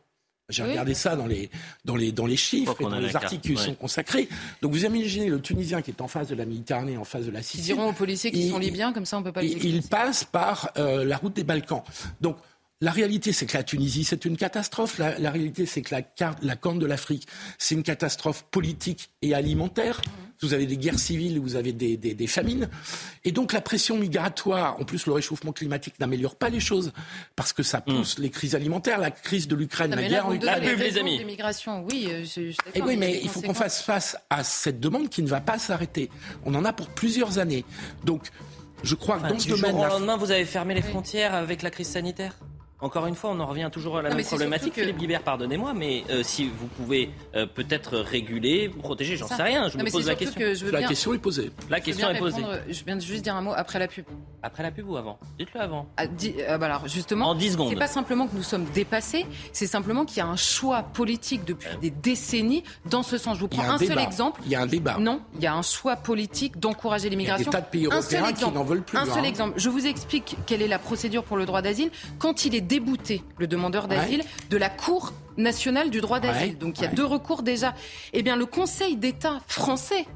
[0.50, 1.50] J'ai regardé ça dans les,
[1.84, 4.28] dans les, dans les chiffres et dans les articles qui sont consacrés.
[4.60, 7.30] Donc vous imaginez le Tunisien qui est en face de la Méditerranée, en face de
[7.30, 7.60] la Sicile.
[7.60, 10.24] Ils diront aux policiers qui sont libyens, comme ça on peut pas les Il passe
[10.24, 11.82] par euh, la route des Balkans.
[12.20, 12.36] Donc
[12.80, 14.98] la réalité, c'est que la Tunisie, c'est une catastrophe.
[14.98, 17.26] La, réalité, c'est que la, la Corne de l'Afrique,
[17.56, 20.02] c'est une catastrophe politique et alimentaire.
[20.40, 22.68] Vous avez des guerres civiles, vous avez des, des, famines.
[23.24, 26.92] Et donc la pression migratoire, en plus le réchauffement climatique n'améliore pas les choses,
[27.36, 28.22] parce que ça pousse mm.
[28.22, 30.62] les crises alimentaires, la crise de l'Ukraine, la guerre en Ukraine.
[30.78, 31.24] les amis.
[31.90, 35.08] oui, euh, je, Et eh oui, mais il faut qu'on fasse face à cette demande
[35.08, 36.10] qui ne va pas s'arrêter.
[36.44, 37.64] On en a pour plusieurs années.
[38.04, 38.28] Donc,
[38.82, 39.72] je crois que dans ce domaine...
[39.72, 42.36] Jour au lendemain, vous avez fermé les frontières avec la crise sanitaire
[42.80, 44.74] Encore une fois, on en revient toujours à la même problématique.
[44.74, 49.68] Philippe Guibert, pardonnez-moi, mais euh, si vous pouvez euh, peut-être réguler, protéger, j'en sais rien.
[49.68, 50.40] Je me pose la question.
[50.72, 51.50] La question est posée.
[51.70, 52.42] La question est posée.
[52.68, 54.04] Je viens de juste dire un mot après la pub.
[54.42, 55.18] Après la pub ou avant?
[55.38, 55.86] Dites-le avant.
[55.96, 57.70] Ah, euh, bah alors justement, en 10 secondes.
[57.70, 61.44] C'est pas simplement que nous sommes dépassés, c'est simplement qu'il y a un choix politique
[61.44, 63.36] depuis des décennies dans ce sens.
[63.36, 64.42] Je vous prends un, seul exemple.
[64.44, 64.98] Il y a un débat.
[64.98, 67.50] Non, il y a un choix politique d'encourager l'immigration.
[67.50, 68.98] Il y a des tas de pays européens qui n'en veulent plus.
[68.98, 69.28] Un seul hein.
[69.28, 69.54] exemple.
[69.56, 71.90] Je vous explique quelle est la procédure pour le droit d'asile.
[72.18, 76.58] Quand il est débouté, le demandeur d'asile, de la Cour nationale du droit d'asile.
[76.58, 77.74] Donc il y a deux recours déjà.
[78.12, 80.06] Eh bien, le Conseil d'État français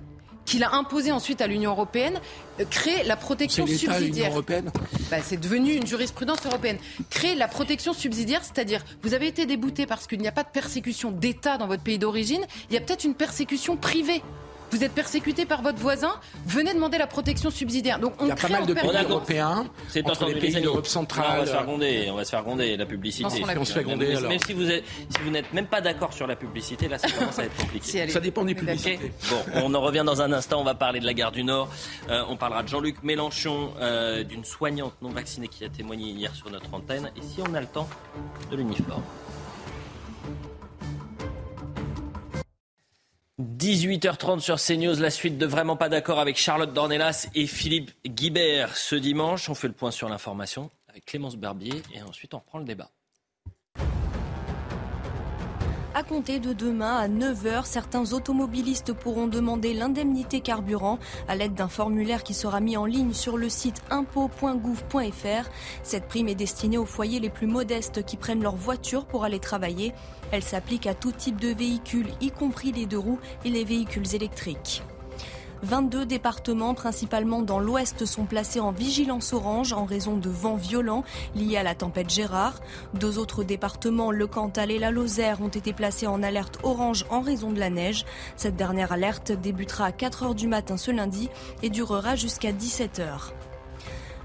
[0.48, 2.18] qu'il a imposé ensuite à l'Union européenne,
[2.58, 4.30] euh, crée la protection subsidiaire.
[4.30, 4.70] européenne
[5.10, 6.78] bah, C'est devenu une jurisprudence européenne.
[7.10, 10.48] Créer la protection subsidiaire, c'est-à-dire vous avez été débouté parce qu'il n'y a pas de
[10.48, 14.22] persécution d'État dans votre pays d'origine, il y a peut-être une persécution privée
[14.70, 16.14] vous êtes persécuté par votre voisin,
[16.46, 17.98] venez demander la protection subsidiaire.
[17.98, 20.86] Donc on Il y a pas mal de pays européens, c'est entre les pays d'Europe
[20.86, 21.26] centrale.
[21.32, 23.44] on va se faire gronder, on va se faire gronder la publicité.
[23.56, 24.30] on se fait gronder, alors.
[24.30, 27.10] Même si vous, êtes, si vous n'êtes même pas d'accord sur la publicité, là ça
[27.10, 28.08] commence à être compliqué.
[28.08, 29.12] ça dépend des publicités.
[29.30, 31.68] Bon, on en revient dans un instant, on va parler de la gare du Nord.
[32.08, 36.34] Euh, on parlera de Jean-Luc Mélenchon, euh, d'une soignante non vaccinée qui a témoigné hier
[36.34, 37.10] sur notre antenne.
[37.16, 37.88] Et si on a le temps,
[38.50, 39.02] de l'uniforme.
[43.40, 48.76] 18h30 sur CNews, la suite de Vraiment pas d'accord avec Charlotte Dornelas et Philippe Guibert.
[48.76, 52.58] Ce dimanche, on fait le point sur l'information avec Clémence Barbier et ensuite on reprend
[52.58, 52.90] le débat.
[55.98, 61.66] À compter de demain à 9h, certains automobilistes pourront demander l'indemnité carburant à l'aide d'un
[61.66, 65.50] formulaire qui sera mis en ligne sur le site impôt.gouv.fr.
[65.82, 69.40] Cette prime est destinée aux foyers les plus modestes qui prennent leur voiture pour aller
[69.40, 69.92] travailler.
[70.30, 74.14] Elle s'applique à tout type de véhicules, y compris les deux roues et les véhicules
[74.14, 74.84] électriques.
[75.62, 81.04] 22 départements, principalement dans l'ouest, sont placés en vigilance orange en raison de vents violents
[81.34, 82.60] liés à la tempête Gérard.
[82.94, 87.20] Deux autres départements, le Cantal et la Lozère, ont été placés en alerte orange en
[87.20, 88.04] raison de la neige.
[88.36, 91.28] Cette dernière alerte débutera à 4 heures du matin ce lundi
[91.62, 93.32] et durera jusqu'à 17 heures.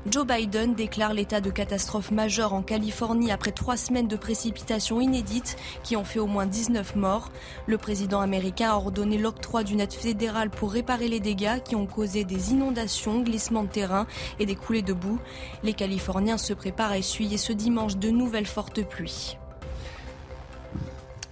[0.06, 5.56] Joe Biden déclare l'état de catastrophe majeure en Californie après trois semaines de précipitations inédites
[5.82, 7.32] qui ont fait au moins 19 morts.
[7.68, 11.86] Le président américain a ordonné l'octroi d'une aide fédérale pour réparer les dégâts qui ont
[11.86, 14.06] causé des inondations, glissements de terrain
[14.40, 15.20] et des coulées de boue.
[15.64, 19.38] Les Californiens se préparent à essuyer ce dimanche de nouvelles fortes pluies.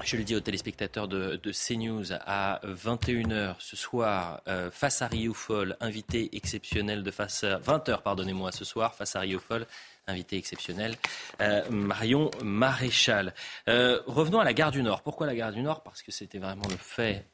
[0.04, 5.78] Je le dis aux téléspectateurs de, CNews à 21h ce soir, euh, face à Rioufol,
[5.80, 9.68] invité exceptionnel de face à 20h, pardonnez-moi, ce soir, face à Rioufol,
[10.08, 10.96] invité exceptionnel,
[11.42, 13.34] euh, Marion Maréchal.
[13.70, 15.04] Euh, revenons à la gare du Nord.
[15.04, 15.84] Pourquoi la gare du Nord?
[15.84, 17.26] Parce que c'était vraiment le fait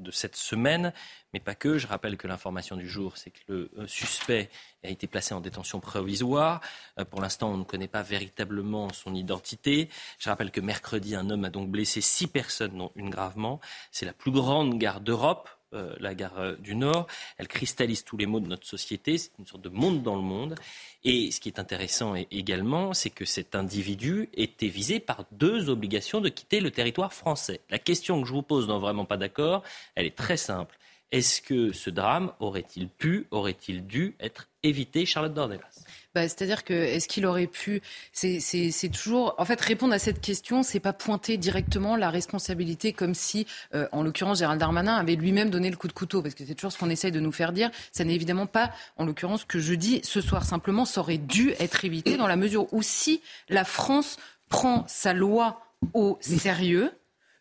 [0.00, 0.92] de cette semaine,
[1.32, 1.78] mais pas que.
[1.78, 4.50] Je rappelle que l'information du jour, c'est que le euh, suspect
[4.82, 6.60] a été placé en détention provisoire.
[6.98, 9.88] Euh, pour l'instant, on ne connaît pas véritablement son identité.
[10.18, 13.60] Je rappelle que mercredi, un homme a donc blessé six personnes, dont une gravement.
[13.92, 15.48] C'est la plus grande gare d'Europe.
[15.72, 17.06] Euh, la gare du Nord.
[17.38, 19.18] Elle cristallise tous les maux de notre société.
[19.18, 20.56] C'est une sorte de monde dans le monde.
[21.04, 26.20] Et ce qui est intéressant également, c'est que cet individu était visé par deux obligations
[26.20, 27.60] de quitter le territoire français.
[27.70, 29.62] La question que je vous pose dans Vraiment pas d'accord,
[29.94, 30.76] elle est très simple.
[31.12, 35.82] Est-ce que ce drame aurait-il pu, aurait-il dû être évité, Charlotte Dornelas
[36.14, 40.62] bah, C'est-à-dire que est-ce qu'il aurait pu C'est toujours, en fait, répondre à cette question,
[40.62, 45.50] c'est pas pointer directement la responsabilité comme si, euh, en l'occurrence, Gérald Darmanin avait lui-même
[45.50, 47.52] donné le coup de couteau, parce que c'est toujours ce qu'on essaye de nous faire
[47.52, 47.70] dire.
[47.90, 50.44] Ça n'est évidemment pas, en l'occurrence, que je dis ce soir.
[50.44, 54.16] Simplement, ça aurait dû être évité dans la mesure où si la France
[54.48, 55.60] prend sa loi
[55.92, 56.92] au sérieux,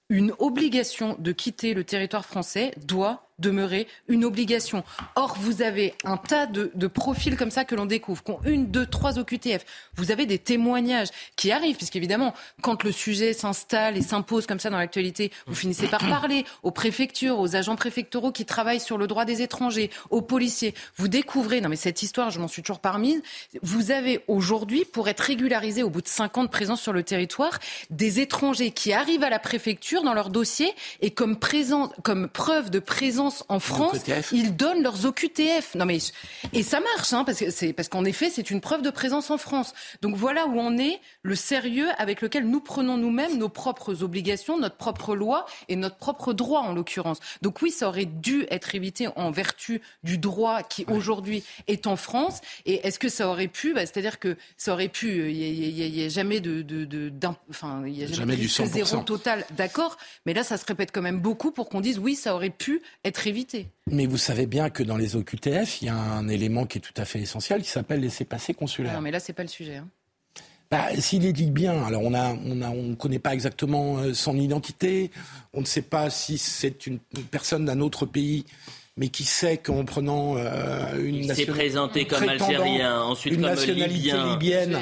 [0.09, 4.83] une obligation de quitter le territoire français doit demeurer une obligation.
[5.15, 8.67] Or, vous avez un tas de, profils comme ça que l'on découvre, qui ont une,
[8.67, 9.63] deux, trois OQTF.
[9.95, 14.69] Vous avez des témoignages qui arrivent, puisqu'évidemment, quand le sujet s'installe et s'impose comme ça
[14.69, 19.07] dans l'actualité, vous finissez par parler aux préfectures, aux agents préfectoraux qui travaillent sur le
[19.07, 20.73] droit des étrangers, aux policiers.
[20.97, 23.21] Vous découvrez, non mais cette histoire, je m'en suis toujours parmise,
[23.61, 27.03] vous avez aujourd'hui, pour être régularisé au bout de cinq ans de présence sur le
[27.03, 31.37] territoire, des étrangers qui arrivent à la préfecture dans leur dossier et comme,
[32.03, 33.97] comme preuve de présence en France,
[34.31, 35.75] ils donnent leurs OQTF.
[35.75, 35.99] Non mais
[36.53, 39.29] et ça marche, hein, parce que c'est parce qu'en effet, c'est une preuve de présence
[39.31, 39.73] en France.
[40.01, 44.57] Donc voilà où on est, le sérieux avec lequel nous prenons nous-mêmes nos propres obligations,
[44.57, 47.19] notre propre loi et notre propre droit en l'occurrence.
[47.41, 51.95] Donc oui, ça aurait dû être évité en vertu du droit qui aujourd'hui est en
[51.95, 52.41] France.
[52.65, 55.31] Et est-ce que ça aurait pu bah, C'est-à-dire que ça aurait pu.
[55.31, 56.65] Il n'y a, jamais de,
[57.49, 59.97] enfin, il y a jamais, du zéro total, d'accord.
[60.25, 62.81] Mais là, ça se répète quand même beaucoup pour qu'on dise oui, ça aurait pu
[63.03, 63.18] être
[63.91, 66.81] mais vous savez bien que dans les OQTF, il y a un élément qui est
[66.81, 68.93] tout à fait essentiel qui s'appelle laisser passer consulaire.
[68.93, 69.77] Non, mais là, c'est pas le sujet.
[69.77, 69.87] Hein.
[70.69, 73.97] bah, S'il est dit bien, alors on a, on a, on ne connaît pas exactement
[73.97, 75.11] euh, son identité,
[75.53, 76.99] on ne sait pas si c'est une
[77.31, 78.45] personne d'un autre pays
[78.99, 83.51] mais qui sait qu'en prenant euh, une il s'est présenté comme algérien, ensuite une comme
[83.51, 84.77] nationalité libyenne,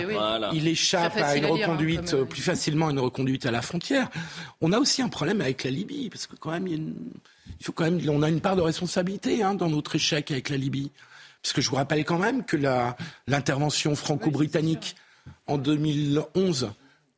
[0.53, 4.09] il échappe à une reconduite euh, plus facilement à une reconduite à la frontière.
[4.59, 6.95] On a aussi un problème avec la Libye parce que quand même il,
[7.61, 10.57] faut quand même on a une part de responsabilité hein, dans notre échec avec la
[10.57, 10.91] Libye.
[11.41, 12.57] Parce que je vous rappelle quand même que
[13.27, 14.95] l'intervention franco-britannique
[15.45, 16.71] en 2011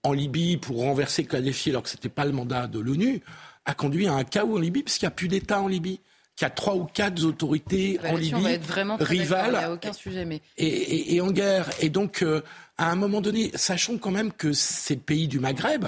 [0.03, 3.21] en Libye pour renverser Kadhafi alors que ce n'était pas le mandat de l'ONU
[3.65, 5.99] a conduit à un chaos en Libye puisqu'il n'y a plus d'État en Libye
[6.35, 8.59] qu'il y a trois ou quatre autorités en Libye
[8.99, 10.41] rivales aucun sujet, mais...
[10.57, 11.69] et, en guerre.
[11.81, 12.41] Et donc, euh,
[12.77, 15.87] à un moment donné, sachons quand même que ces pays du Maghreb,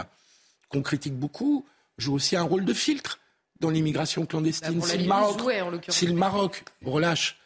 [0.67, 1.65] qu'on critique beaucoup,
[1.97, 3.19] jouent aussi un rôle de filtre
[3.61, 4.79] dans l'immigration clandestine.
[4.79, 5.39] Bah, si, le Maroc,
[5.87, 7.37] si le Maroc relâche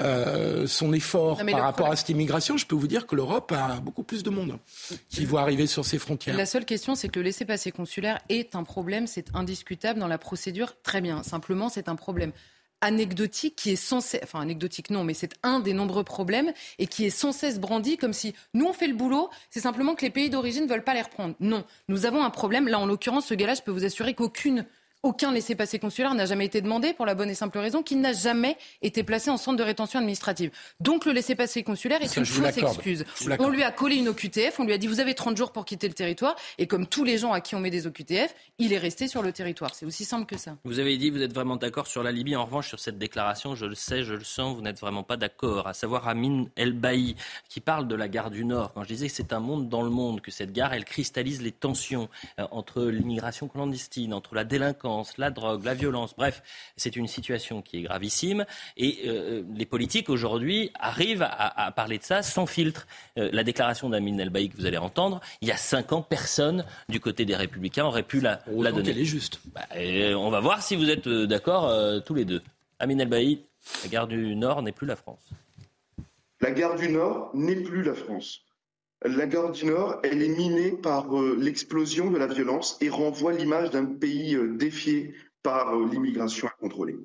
[0.00, 3.80] euh, son effort par rapport à cette immigration, je peux vous dire que l'Europe a
[3.80, 4.58] beaucoup plus de monde
[5.08, 6.36] qui voit arriver sur ses frontières.
[6.36, 10.18] La seule question, c'est que le laissez-passer consulaire est un problème, c'est indiscutable dans la
[10.18, 10.74] procédure.
[10.82, 11.22] Très bien.
[11.22, 12.32] Simplement, c'est un problème
[12.80, 17.04] anecdotique qui est censé, enfin anecdotique non, mais c'est un des nombreux problèmes et qui
[17.06, 20.10] est sans cesse brandi comme si nous on fait le boulot, c'est simplement que les
[20.10, 21.34] pays d'origine ne veulent pas les reprendre.
[21.40, 22.68] Non, nous avons un problème.
[22.68, 24.64] Là, en l'occurrence, ce gars-là, je peux vous assurer qu'aucune
[25.08, 28.12] aucun laissez-passer consulaire n'a jamais été demandé pour la bonne et simple raison qu'il n'a
[28.12, 30.50] jamais été placé en centre de rétention administrative.
[30.80, 33.06] Donc le laissez-passer consulaire est une fausse excuse.
[33.38, 35.64] On lui a collé une OQTF, on lui a dit vous avez 30 jours pour
[35.64, 38.74] quitter le territoire et comme tous les gens à qui on met des OQTF, il
[38.74, 39.74] est resté sur le territoire.
[39.74, 40.56] C'est aussi simple que ça.
[40.64, 42.36] Vous avez dit vous êtes vraiment d'accord sur la Libye.
[42.36, 45.16] En revanche, sur cette déclaration, je le sais, je le sens, vous n'êtes vraiment pas
[45.16, 45.68] d'accord.
[45.68, 47.16] À savoir Amin El Bailly
[47.48, 48.74] qui parle de la gare du Nord.
[48.74, 51.40] Quand je disais que c'est un monde dans le monde, que cette gare, elle cristallise
[51.40, 56.42] les tensions euh, entre l'immigration clandestine, entre la délinquance la drogue, la violence, bref,
[56.76, 58.44] c'est une situation qui est gravissime.
[58.76, 62.86] Et euh, les politiques aujourd'hui arrivent à, parler de ça sans filtre.
[63.18, 66.02] Euh, la déclaration d'Amin El Baïk que vous allez entendre, il y a cinq ans,
[66.02, 68.90] personne du côté des Républicains aurait pu la, la donner.
[68.90, 69.40] Elle est juste.
[69.54, 69.66] Bah,
[70.16, 71.72] on va voir si vous êtes euh, d'accord
[72.04, 72.42] tous les deux.
[72.78, 73.44] Amin El Baïk,
[73.82, 75.30] la gare du Nord n'est plus la France.
[76.40, 78.42] La gare du Nord n'est plus la France.
[79.04, 83.32] La gare du Nord, elle est minée par euh, l'explosion de la violence et renvoie
[83.32, 86.96] l'image d'un pays euh, défié par euh, l'immigration incontrôlée.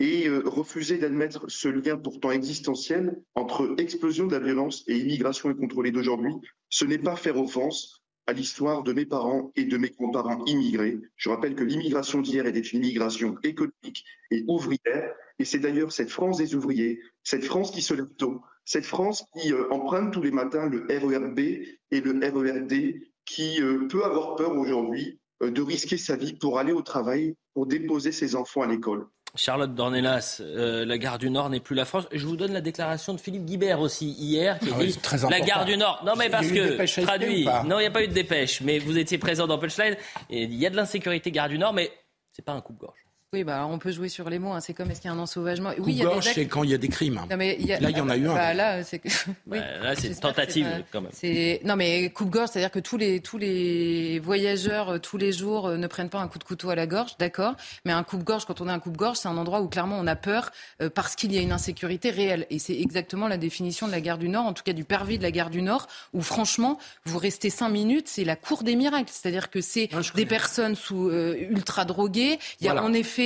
[0.00, 5.90] Et refuser d'admettre ce lien pourtant existentiel entre explosion de la violence et immigration incontrôlée
[5.90, 6.34] d'aujourd'hui,
[6.68, 10.98] ce n'est pas faire offense à l'histoire de mes parents et de mes grands-parents immigrés.
[11.16, 16.10] Je rappelle que l'immigration d'hier était une immigration économique et ouvrière, et c'est d'ailleurs cette
[16.10, 20.20] France des ouvriers, cette France qui se lève tôt, cette France qui euh, emprunte tous
[20.20, 25.62] les matins le RERB et le RERD, qui euh, peut avoir peur aujourd'hui euh, de
[25.62, 29.06] risquer sa vie pour aller au travail, pour déposer ses enfants à l'école.
[29.34, 32.08] Charlotte Dornelas, la gare du Nord n'est plus la France.
[32.12, 34.98] Je vous donne la déclaration de Philippe Guibert aussi hier qui ah dit
[35.30, 36.02] la gare du Nord.
[36.04, 37.44] Non mais parce que traduit.
[37.66, 39.96] Non, il n'y a pas eu de dépêche, mais vous étiez présent dans Punchline.
[40.30, 41.92] Et il y a de l'insécurité gare du Nord, mais
[42.32, 43.07] c'est pas un coup de gorge.
[43.34, 44.52] Oui, bah, on peut jouer sur les mots.
[44.52, 44.60] Hein.
[44.62, 45.72] C'est comme est-ce qu'il y a un ensauvagement?
[45.80, 47.20] Oui, il y a des c'est quand il y a des crimes.
[47.28, 48.34] là, il y en a eu un.
[48.34, 49.02] Bah, là, c'est
[49.46, 49.58] oui.
[49.58, 51.58] là, c'est une tentative quand même.
[51.62, 55.76] Non, mais coupe-gorge, c'est-à-dire que tous les tous les voyageurs euh, tous les jours euh,
[55.76, 57.54] ne prennent pas un coup de couteau à la gorge, d'accord?
[57.84, 60.16] Mais un coupe-gorge, quand on a un coupe-gorge, c'est un endroit où clairement on a
[60.16, 62.46] peur euh, parce qu'il y a une insécurité réelle.
[62.48, 65.18] Et c'est exactement la définition de la gare du Nord, en tout cas du pervis
[65.18, 68.74] de la gare du Nord, où franchement, vous restez cinq minutes, c'est la cour des
[68.74, 69.12] miracles.
[69.12, 72.38] C'est-à-dire que c'est des personnes sous ultra droguées.
[72.62, 73.17] Il y a en effet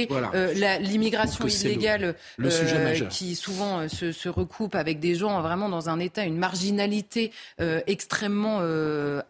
[0.55, 5.99] la l'immigration illégale euh, qui souvent euh, se, recoupe avec des gens vraiment dans un
[5.99, 8.61] état, une marginalité euh, extrêmement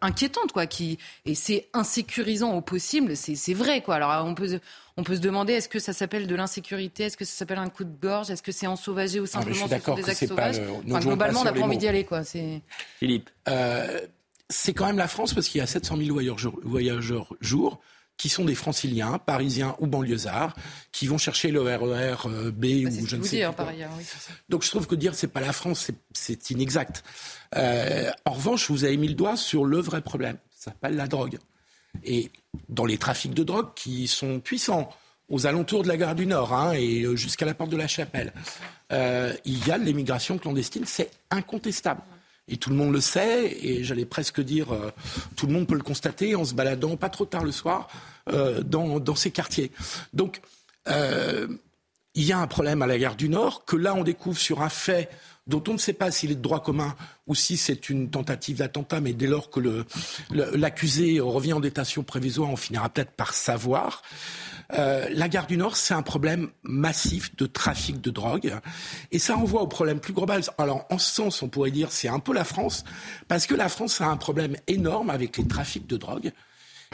[0.01, 0.67] inquiétante, quoi.
[0.67, 3.15] Qui et c'est insécurisant au possible.
[3.15, 3.95] C'est vrai, quoi.
[3.95, 4.59] Alors on peut
[4.95, 7.69] on peut se demander est-ce que ça s'appelle de l'insécurité, est-ce que ça s'appelle un
[7.69, 10.61] coup de gorge, est-ce que c'est ensauvagé ou ah, simplement ce sont des actes sauvages?
[10.85, 12.21] globalement, on n'a pas envie d'y aller, quoi.
[12.99, 13.29] Philippe.
[14.49, 17.81] c'est quand même la France parce qu'il y a 700 000 voyageurs, voyageurs jour
[18.17, 20.55] qui sont des franciliens, parisiens ou banlieusards,
[20.91, 23.71] qui vont chercher le RER euh, B bah, ou je ne sais pas.
[24.49, 27.03] Donc je trouve que dire c'est pas la France, c'est inexact.
[27.55, 30.37] Euh, en revanche, vous avez mis le doigt sur le vrai problème.
[30.51, 31.37] Ça s'appelle la drogue.
[32.03, 32.31] Et
[32.69, 34.89] dans les trafics de drogue qui sont puissants,
[35.29, 37.87] aux alentours de la gare du Nord hein, et euh, jusqu'à la porte de la
[37.87, 38.33] Chapelle,
[39.45, 42.01] il y a l'émigration clandestine, c'est incontestable.
[42.47, 44.91] Et tout le monde le sait, et j'allais presque dire, euh,
[45.37, 47.87] tout le monde peut le constater en se baladant pas trop tard le soir
[48.29, 49.71] euh, dans, ces quartiers.
[50.13, 50.41] Donc,
[50.89, 51.47] euh,
[52.15, 54.61] il y a un problème à la gare du Nord, que là on découvre sur
[54.61, 55.09] un fait
[55.47, 56.95] dont on ne sait pas s'il est de droit commun
[57.27, 59.85] ou si c'est une tentative d'attentat, mais dès lors que
[60.31, 64.03] l'accusé revient en détention prévisoire, on finira peut-être par savoir.
[64.73, 68.55] Euh, la gare du Nord, c'est un problème massif de trafic de drogue.
[69.11, 70.41] Et ça renvoie au problème plus global.
[70.57, 72.83] Alors, en ce sens, on pourrait dire c'est un peu la France,
[73.27, 76.31] parce que la France a un problème énorme avec les trafics de drogue.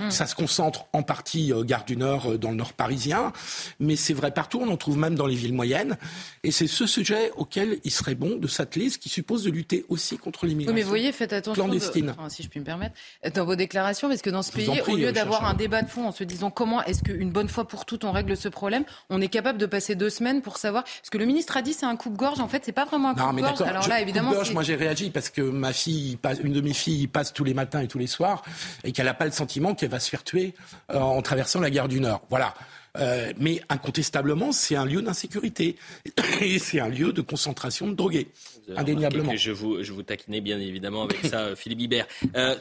[0.01, 0.11] Mm.
[0.11, 3.31] Ça se concentre en partie euh, Gare du Nord, euh, dans le Nord parisien,
[3.79, 5.97] mais c'est vrai partout, on en trouve même dans les villes moyennes.
[6.43, 9.85] Et c'est ce sujet auquel il serait bon de s'atteler, ce qui suppose de lutter
[9.89, 10.73] aussi contre l'immigration.
[10.73, 12.15] Oui, mais vous voyez, faites attention, clandestine.
[12.29, 12.95] si je puis me permettre,
[13.33, 15.89] dans vos déclarations, parce que dans ce pays, au lieu euh, d'avoir un débat de
[15.89, 18.83] fond en se disant comment est-ce qu'une bonne fois pour toutes on règle ce problème,
[19.09, 20.83] on est capable de passer deux semaines pour savoir.
[20.83, 23.15] Parce que le ministre a dit c'est un coupe-gorge, en fait, c'est pas vraiment un
[23.15, 23.61] coupe-gorge.
[23.61, 24.33] Alors là, évidemment.
[24.53, 27.81] moi j'ai réagi parce que ma fille, une de mes filles passe tous les matins
[27.81, 28.43] et tous les soirs
[28.83, 30.53] et qu'elle n'a pas le sentiment qu'elle va se faire tuer
[30.91, 32.21] euh, en traversant la gare du Nord.
[32.29, 32.53] Voilà.
[32.97, 35.75] Euh, mais incontestablement, c'est un lieu d'insécurité
[36.41, 38.29] et c'est un lieu de concentration de drogués,
[38.75, 39.35] indéniablement.
[39.35, 42.07] je vous, je vous taquinais bien évidemment avec ça, euh, Philippe Hibert.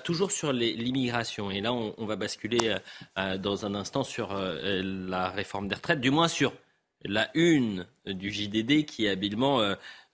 [0.05, 2.76] toujours sur l'immigration, et là on, on va basculer
[3.16, 6.53] dans un instant sur la réforme des retraites, du moins sur
[7.05, 9.62] la une du JDD qui est habilement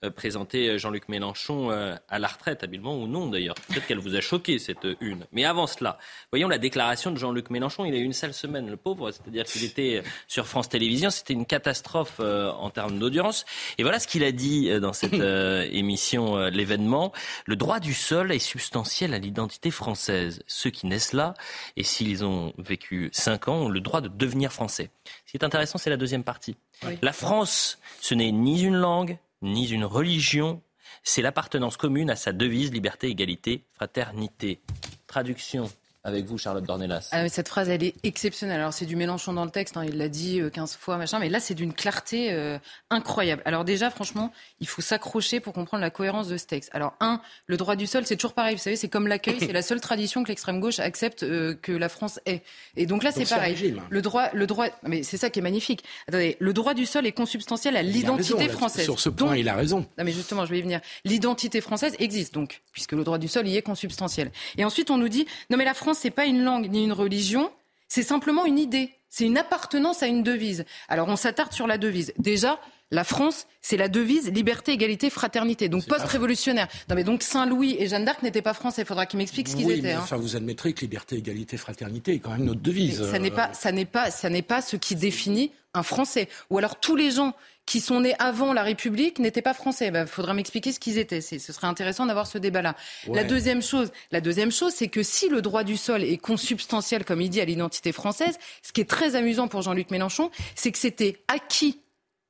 [0.09, 3.55] présenter euh, Jean-Luc Mélenchon euh, à la retraite, habilement ou non d'ailleurs.
[3.67, 5.25] Peut-être qu'elle vous a choqué cette une.
[5.31, 5.97] Mais avant cela,
[6.31, 7.85] voyons la déclaration de Jean-Luc Mélenchon.
[7.85, 9.11] Il a eu une sale semaine, le pauvre.
[9.11, 11.09] C'est-à-dire qu'il était sur France Télévisions.
[11.09, 13.45] C'était une catastrophe en termes d'audience.
[13.77, 17.11] Et voilà ce qu'il a dit dans cette émission L'événement.
[17.45, 20.43] Le droit du sol est substantiel à l'identité française.
[20.47, 21.33] Ceux qui naissent là,
[21.77, 24.89] et s'ils ont vécu cinq ans, ont le droit de devenir français.
[25.25, 26.55] Ce qui est intéressant, c'est la deuxième partie.
[27.01, 30.61] La France, ce n'est ni une langue, ni une religion,
[31.03, 34.61] c'est l'appartenance commune à sa devise liberté, égalité, fraternité.
[35.07, 35.69] Traduction
[36.05, 37.09] avec vous, Charlotte Dornelas.
[37.11, 38.59] Ah, cette phrase, elle est exceptionnelle.
[38.59, 41.17] Alors, c'est du Mélenchon dans le texte, hein, il l'a dit 15 euh, fois, machin,
[41.17, 42.59] mais là, c'est d'une clarté euh,
[42.91, 43.41] incroyable.
[43.45, 46.69] Alors, déjà, franchement, il faut s'accrocher pour comprendre la cohérence de ce texte.
[46.73, 48.55] Alors, un, le droit du sol, c'est toujours pareil.
[48.55, 51.71] Vous savez, c'est comme l'accueil, c'est la seule tradition que l'extrême gauche accepte euh, que
[51.71, 52.43] la France ait.
[52.77, 53.75] Et donc là, c'est pareil.
[53.89, 55.83] Le droit, le droit, mais c'est ça qui est magnifique.
[56.07, 58.85] Attendez, le droit du sol est consubstantiel à l'identité française.
[58.85, 59.87] Sur ce point, il a raison.
[59.97, 60.81] Non, mais justement, je vais y venir.
[61.03, 64.31] L'identité française existe, donc, puisque le droit du sol y est consubstantiel.
[64.57, 66.93] Et ensuite, on nous dit, non, mais la France, c'est pas une langue ni une
[66.93, 67.51] religion,
[67.87, 68.91] c'est simplement une idée.
[69.09, 70.65] C'est une appartenance à une devise.
[70.89, 72.13] Alors on s'attarde sur la devise.
[72.17, 72.59] Déjà,
[72.91, 75.69] la France, c'est la devise liberté, égalité, fraternité.
[75.69, 76.67] Donc post-révolutionnaire.
[76.89, 78.81] Non mais donc Saint-Louis et Jeanne d'Arc n'étaient pas français.
[78.81, 79.81] Il faudra qu'ils m'expliquent ce qu'ils étaient.
[79.81, 80.01] Mais hein.
[80.03, 83.09] Enfin, vous admettrez que liberté, égalité, fraternité est quand même notre devise.
[83.09, 86.27] ça n'est pas, ça n'est pas, ça n'est pas ce qui définit un Français.
[86.49, 87.33] Ou alors tous les gens
[87.65, 89.87] qui sont nés avant la République n'étaient pas français.
[89.87, 91.21] Il bah, faudra m'expliquer ce qu'ils étaient.
[91.21, 92.75] Ce serait intéressant d'avoir ce débat-là.
[93.07, 97.05] La deuxième chose, la deuxième chose, c'est que si le droit du sol est consubstantiel,
[97.05, 100.71] comme il dit, à l'identité française, ce qui est très amusant pour Jean-Luc Mélenchon, c'est
[100.71, 101.81] que c'était acquis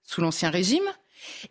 [0.04, 0.86] sous l'Ancien Régime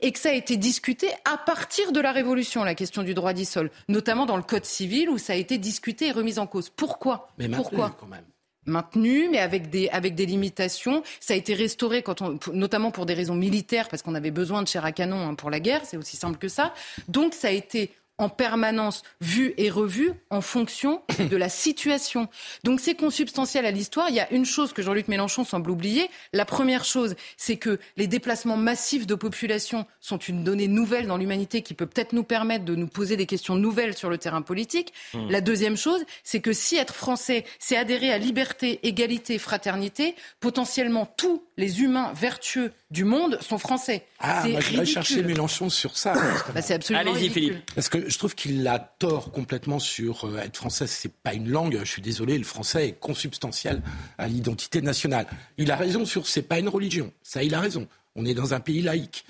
[0.00, 3.32] et que ça a été discuté à partir de la Révolution, la question du droit
[3.32, 6.46] du sol, notamment dans le Code civil où ça a été discuté et remis en
[6.46, 6.70] cause.
[6.70, 7.28] Pourquoi?
[7.38, 7.96] Mais Pourquoi?
[7.98, 8.24] Quand même
[8.66, 11.02] maintenu, mais avec des, avec des limitations.
[11.20, 14.62] Ça a été restauré, quand on, notamment pour des raisons militaires, parce qu'on avait besoin
[14.62, 16.72] de chair à canon hein, pour la guerre, c'est aussi simple que ça.
[17.08, 22.28] Donc ça a été en permanence vu et revu en fonction de la situation.
[22.62, 24.08] Donc c'est consubstantiel à l'histoire.
[24.08, 26.08] Il y a une chose que Jean-Luc Mélenchon semble oublier.
[26.32, 31.16] La première chose, c'est que les déplacements massifs de population sont une donnée nouvelle dans
[31.16, 34.42] l'humanité qui peut peut-être nous permettre de nous poser des questions nouvelles sur le terrain
[34.42, 34.92] politique.
[35.12, 35.28] Hmm.
[35.30, 41.06] La deuxième chose, c'est que si être français, c'est adhérer à liberté, égalité, fraternité, potentiellement
[41.06, 44.04] tous les humains vertueux du monde sont français.
[44.20, 46.14] Ah, moi, je vais chercher Mélenchon sur ça.
[46.54, 47.70] Bah, c'est absolument Allez-y, Philippe.
[47.74, 51.48] Parce que je trouve qu'il a tort complètement sur euh, être français, c'est pas une
[51.48, 51.78] langue.
[51.80, 53.82] Je suis désolé, le français est consubstantiel
[54.18, 55.26] à l'identité nationale.
[55.58, 57.12] Il a raison sur c'est pas une religion.
[57.22, 57.88] Ça, il a raison.
[58.16, 59.24] On est dans un pays laïque.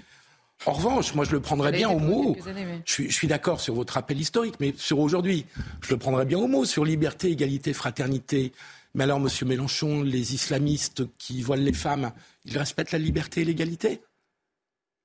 [0.66, 2.36] En revanche, moi, je le prendrais bien au mot.
[2.84, 5.46] Je suis, je suis d'accord sur votre rappel historique, mais sur aujourd'hui,
[5.82, 8.52] je le prendrais bien au mot sur liberté, égalité, fraternité.
[8.94, 12.12] Mais alors, Monsieur Mélenchon, les islamistes qui voilent les femmes,
[12.44, 14.00] ils respectent la liberté et l'égalité?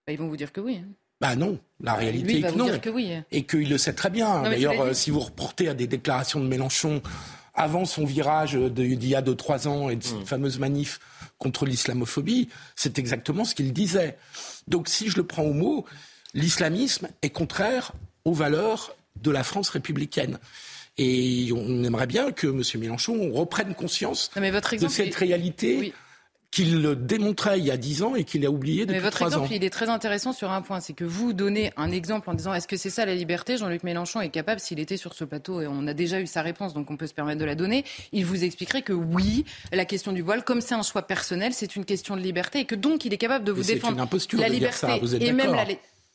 [0.06, 0.78] Bah, Ils vont vous dire que oui.
[0.78, 0.94] Hein.
[1.22, 2.70] Bah non, la bah, réalité est que non.
[2.94, 3.12] oui.
[3.32, 4.44] Et qu'il le sait très bien.
[4.44, 7.02] D'ailleurs, euh, si vous reportez à des déclarations de Mélenchon
[7.54, 10.26] avant son virage d'il y a deux, trois ans et de cette mm.
[10.26, 11.00] fameuse manif
[11.38, 14.18] contre l'islamophobie, c'est exactement ce qu'il disait.
[14.68, 15.86] Donc si je le prends au mot,
[16.34, 17.92] l'islamisme est contraire
[18.24, 20.38] aux valeurs de la France républicaine.
[20.98, 22.62] Et on aimerait bien que M.
[22.82, 25.94] Mélenchon reprenne conscience de cette réalité
[26.52, 29.22] qu'il le démontrait il y a dix ans et qu'il a oublié depuis Mais votre
[29.22, 29.56] exemple, ans.
[29.56, 32.54] il est très intéressant sur un point, c'est que vous donnez un exemple en disant
[32.54, 33.58] est-ce que c'est ça la liberté?
[33.58, 36.42] Jean-Luc Mélenchon est capable, s'il était sur ce plateau, et on a déjà eu sa
[36.42, 39.86] réponse, donc on peut se permettre de la donner, il vous expliquerait que oui, la
[39.86, 42.76] question du voile, comme c'est un choix personnel, c'est une question de liberté, et que
[42.76, 45.22] donc il est capable de vous Mais défendre une la de liberté ça, vous êtes
[45.22, 45.66] et même la...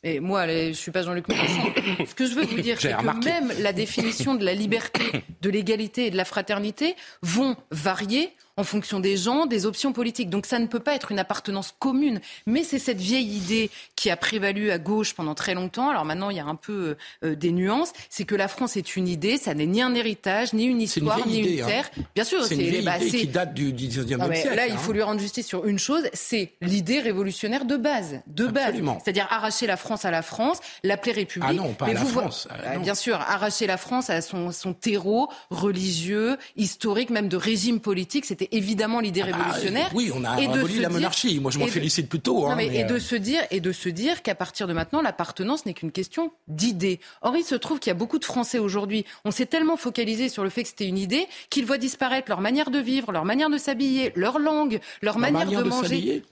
[0.03, 1.73] Et moi, je suis pas Jean-Luc Mélenchon.
[2.07, 5.01] Ce que je veux vous dire, c'est que même la définition de la liberté,
[5.41, 10.29] de l'égalité et de la fraternité vont varier en fonction des gens, des options politiques.
[10.29, 12.21] Donc ça ne peut pas être une appartenance commune.
[12.45, 15.89] Mais c'est cette vieille idée qui a prévalu à gauche pendant très longtemps.
[15.89, 17.91] Alors maintenant, il y a un peu euh, des nuances.
[18.09, 21.25] C'est que la France est une idée, ça n'est ni un héritage, ni une histoire,
[21.27, 21.67] ni idée, une hein.
[21.67, 21.89] terre.
[22.13, 24.55] Bien sûr, C'est une vieille bah, idée qui date du 19e non, mais siècle.
[24.55, 24.77] là, il hein.
[24.77, 28.93] faut lui rendre justice sur une chose, c'est l'idée révolutionnaire de base, de Absolument.
[28.93, 29.01] base.
[29.03, 31.49] C'est-à-dire arracher la France à la France, l'appeler République.
[31.49, 32.47] Ah non, pas à la France.
[32.49, 32.81] Ah, non.
[32.81, 38.25] Bien sûr, arracher la France à son, son terreau religieux, historique, même de régime politique,
[38.25, 39.89] c'était évidemment l'idée Ah, révolutionnaire.
[39.93, 41.39] oui, on a Et de aboli la dire- monarchie.
[41.39, 42.41] Moi, je m'en de- félicite plutôt.
[42.41, 44.67] Non, hein, mais, mais, et de euh, se dire et de se dire qu'à partir
[44.67, 46.99] de maintenant, l'appartenance n'est qu'une question d'idée.
[47.21, 49.05] Or, il se trouve qu'il y a beaucoup de Français aujourd'hui.
[49.25, 52.41] On s'est tellement focalisé sur le fait que c'était une idée qu'ils voient disparaître leur
[52.41, 56.23] manière de vivre, leur manière de s'habiller, leur langue, leur manière, manière de de manger.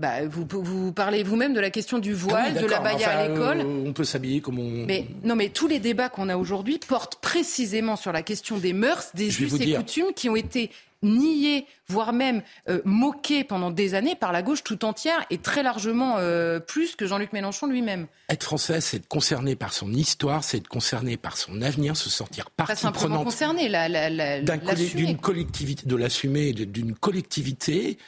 [0.00, 2.96] Bah, vous, vous parlez vous-même de la question du Ah voile, oui, de la enfin,
[3.08, 3.60] à l'école.
[3.60, 4.86] euh, on peut s'habiller comme on.
[4.86, 8.72] Mais non, mais tous les débats qu'on a aujourd'hui portent précisément sur la question des
[8.72, 10.70] mœurs, des us et coutumes qui ont été
[11.02, 15.62] niés, voire même euh, moqués pendant des années par la gauche tout entière et très
[15.62, 18.06] largement euh, plus que Jean-Luc Mélenchon lui-même.
[18.28, 22.08] Être français, c'est être concerné par son histoire, c'est être concerné par son avenir, se
[22.10, 25.04] sentir Pas partie simplement prenante concerné, la, la, la, d'un colle- l'assumer.
[25.06, 27.98] d'une collectivité, de l'assumer, d'une collectivité,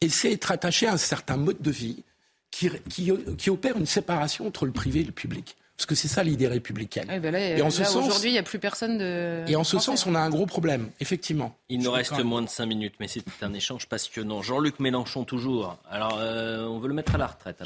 [0.00, 2.04] et c'est être attaché à un certain mode de vie
[2.50, 5.56] qui, qui, qui opère une séparation entre le privé et le public.
[5.82, 7.08] Parce que c'est ça l'idée républicaine.
[7.20, 9.42] Ben là, Et en là, ce sens- aujourd'hui, il n'y a plus personne de.
[9.48, 9.86] Et en ce français.
[9.86, 11.56] sens, on a un gros problème, effectivement.
[11.68, 14.42] Il nous reste moins de 5 minutes, mais c'est un échange passionnant.
[14.42, 15.76] Jean-Luc Mélenchon, toujours.
[15.90, 17.64] Alors, euh, on veut le mettre à la retraite.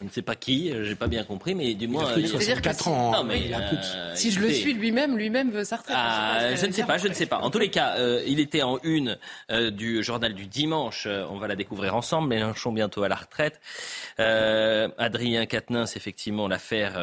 [0.00, 2.08] Je ne sais pas qui, euh, j'ai pas bien compris, mais du Il moins.
[2.08, 3.12] a plus de euh, C'est-à-dire que 64 si- ans.
[3.12, 5.76] Non, mais il a plus de- euh, Si je le suis lui-même, lui-même veut sa
[5.76, 5.96] retraite.
[5.98, 7.40] Ah, Je ne sais pas, je ne sais pas.
[7.40, 9.18] En tous les cas, euh, il était en une
[9.50, 11.04] euh, du journal du dimanche.
[11.06, 12.28] Euh, on va la découvrir ensemble.
[12.28, 13.60] Mélenchon bientôt à la retraite.
[14.18, 16.94] Euh, Adrien Quatennens, effectivement, l'affaire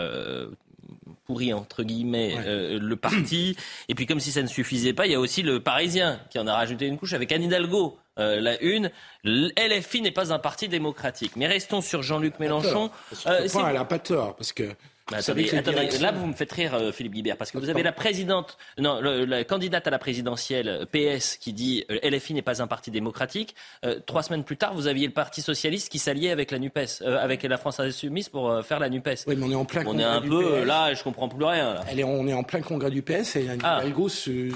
[1.27, 2.43] pourrie entre guillemets Ouais.
[2.47, 3.55] euh, le parti.
[3.89, 6.39] Et puis comme si ça ne suffisait pas, il y a aussi le Parisien qui
[6.39, 7.99] en a rajouté une couche avec Anne Hidalgo.
[8.17, 8.89] Euh, la une,
[9.25, 11.33] LFI n'est pas un parti démocratique.
[11.35, 12.89] Mais restons sur Jean-Luc Mélenchon.
[13.13, 14.63] Sur Euh, ce c'est- point, elle n'a pas tort, parce que.
[15.11, 17.83] Bah, attendez, attendez, là vous me faites rire, euh, Philippe Guibert, parce que vous avez
[17.83, 20.85] la présidente, non, le- la candidate à la présidentielle euh,
[21.17, 23.55] PS qui dit euh, LFI n'est pas un parti démocratique.
[23.85, 26.77] Euh, trois semaines plus tard, vous aviez le Parti socialiste qui s'alliait avec la Nupes,
[27.01, 29.09] euh, avec la France insoumise pour euh, faire la Nupes.
[29.27, 30.65] Oui, mais on est en plein On est congrès un du peu PS.
[30.67, 31.73] là, je comprends plus rien.
[31.75, 31.83] Là.
[31.89, 33.81] Elle est, on est en plein congrès du PS et Anne Ah.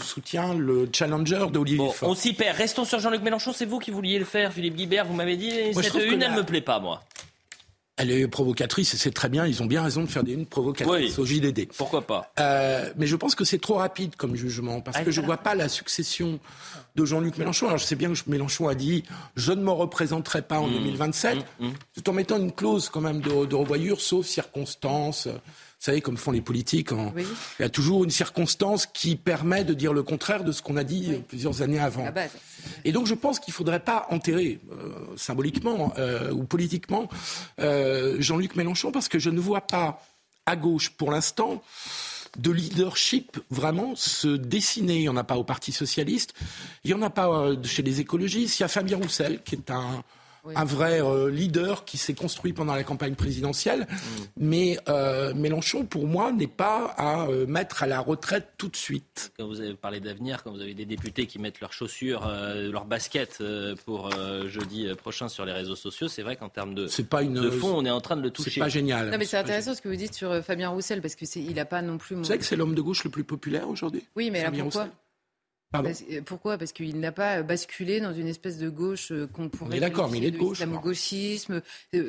[0.01, 2.57] Soutient le challenger d'Olivier Bon, on s'y perd.
[2.57, 3.51] Restons sur Jean-Luc Mélenchon.
[3.53, 5.05] C'est vous qui vouliez le faire, Philippe Guibert.
[5.05, 7.01] Vous m'avez dit Moi, cette une, elle la- me plaît pas, moi.
[8.01, 9.45] Elle est provocatrice et c'est très bien.
[9.45, 11.21] Ils ont bien raison de faire des unes provocatrices Oui.
[11.21, 11.67] au JDD.
[11.77, 15.21] Pourquoi pas Euh, mais je pense que c'est trop rapide comme jugement parce que je
[15.21, 16.39] ne vois pas la succession
[16.95, 17.67] de Jean-Luc Mélenchon.
[17.67, 19.03] Alors je sais bien que Mélenchon a dit
[19.35, 20.73] je ne me représenterai pas en Mmh.
[20.73, 21.37] 2027,
[21.95, 25.27] tout en mettant une clause quand même de, de revoyure sauf circonstances.
[25.81, 27.25] Vous savez, comme font les politiques, en- Oui.
[27.59, 30.77] il y a toujours une circonstance qui permet de dire le contraire de ce qu'on
[30.77, 32.05] a dit plusieurs années avant.
[32.85, 37.09] Et donc je pense qu'il ne faudrait pas enterrer euh, symboliquement euh, ou politiquement
[37.59, 40.05] euh, Jean-Luc Mélenchon parce que je ne vois pas
[40.45, 41.63] à gauche pour l'instant
[42.37, 44.97] de leadership vraiment se dessiner.
[44.97, 46.35] Il n'y en a pas au Parti socialiste,
[46.83, 48.59] il n'y en a pas chez les écologistes.
[48.59, 50.03] Il y a Fabien Roussel qui est un,
[50.43, 50.53] Oui.
[50.57, 53.87] un vrai euh, leader qui s'est construit pendant la campagne présidentielle.
[54.37, 58.75] Mais euh, Mélenchon, pour moi, n'est pas à euh, mettre à la retraite tout de
[58.75, 59.31] suite.
[59.37, 62.71] Quand vous avez parlé d'avenir, quand vous avez des députés qui mettent leurs chaussures, euh,
[62.71, 66.73] leurs baskets euh, pour euh, jeudi prochain sur les réseaux sociaux, c'est vrai qu'en termes
[66.73, 67.33] de, C'est pas une.
[67.35, 68.59] de fond, on est en train de le c'est toucher.
[68.61, 69.11] pas génial.
[69.11, 71.41] Non, mais c'est intéressant ce que vous dites sur euh, Fabien Roussel, parce que c'est,
[71.41, 72.15] il n'a pas non plus.
[72.15, 72.21] Mon...
[72.23, 74.63] Vous savez que c'est l'homme de gauche le plus populaire aujourd'hui Oui, mais là, Fabien
[74.63, 74.81] pourquoi?
[74.83, 74.95] Roussel?
[75.71, 76.57] Parce- euh, Pourquoi?
[76.57, 80.17] Parce qu'il n'a pas basculé dans une espèce de gauche euh, qu'on pourrait d'accord, mais
[80.17, 81.61] il est de gauche, gauchisme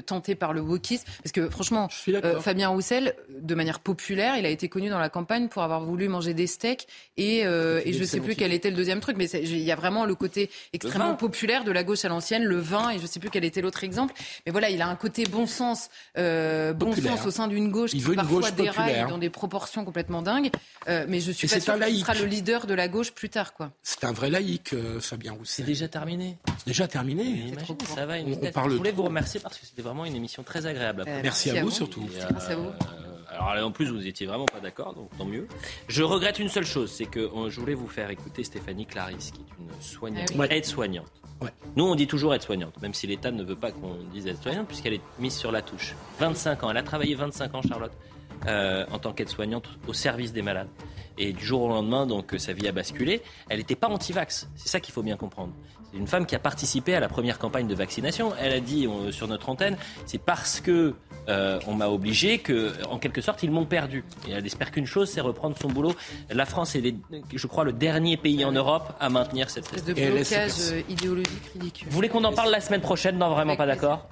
[0.07, 1.05] tenté par le wokisme.
[1.23, 5.09] Parce que franchement, euh, Fabien Roussel, de manière populaire, il a été connu dans la
[5.09, 6.87] campagne pour avoir voulu manger des steaks
[7.17, 9.77] et, euh, je sais excellent plus quel était le deuxième truc, mais il y a
[9.77, 13.21] vraiment le côté extrêmement populaire de la gauche à l'ancienne, le vin et je sais
[13.21, 14.15] plus quel était l'autre exemple.
[14.47, 15.89] Mais voilà, il a un côté bon sens,
[16.19, 17.17] euh, bon Populaire.
[17.19, 19.09] sens au sein d'une gauche Il qui veut parfois gauche déraille populaire.
[19.09, 20.51] dans des proportions complètement dingues.
[20.89, 23.29] Euh, mais je suis Et pas un qu'il sera le leader de la gauche plus
[23.29, 23.71] tard, quoi.
[23.83, 25.67] C'est un vrai laïc, euh, Fabien C'est Roussel.
[25.67, 26.39] déjà terminé.
[26.59, 27.23] C'est déjà terminé.
[27.25, 28.19] Imaginez, ça va.
[28.19, 29.03] Une On- on parle Je voulais trop.
[29.03, 31.03] vous remercier parce que c'était vraiment une émission très agréable.
[31.03, 32.03] à Euh, Merci à vous, surtout.
[32.03, 32.67] Et, Merci à vous.
[32.69, 32.73] euh,
[33.31, 35.47] alors là, en plus, vous étiez vraiment pas d'accord, donc tant mieux.
[35.89, 39.41] Je regrette une seule chose, c'est que je voulais vous faire écouter Stéphanie Clarisse, qui
[39.41, 40.47] est une soignante, Ah oui.
[40.51, 41.11] aide-soignante.
[41.75, 44.95] Nous, on dit toujours aide-soignante, même si l'État ne veut pas qu'on dise aide-soignante, puisqu'elle
[44.95, 45.95] est mise sur la touche.
[46.21, 47.91] 25 ans, elle a travaillé 25 ans, Charlotte,
[48.47, 50.69] euh, en tant qu'aide-soignante au service des malades.
[51.19, 53.23] Et du jour au lendemain, donc, sa vie a basculé.
[53.49, 54.49] Elle n'était pas anti-vax.
[54.55, 55.53] C'est ça qu'il faut bien comprendre.
[55.93, 58.33] C'est une femme qui a participé à la première campagne de vaccination.
[58.41, 60.95] Elle a dit sur notre antenne, c'est parce que
[61.29, 64.05] euh, on m'a obligé que, en quelque sorte, ils m'ont perdu.
[64.27, 65.95] Et elle espère qu'une chose, c'est reprendre son boulot.
[66.31, 66.95] La France est,
[67.35, 71.51] je crois, le dernier pays en Europe à maintenir cette espèce de blocage euh, idéologique
[71.53, 71.89] ridicule.
[71.89, 74.09] Vous voulez qu'on en parle la semaine prochaine Non, vraiment pas d'accord.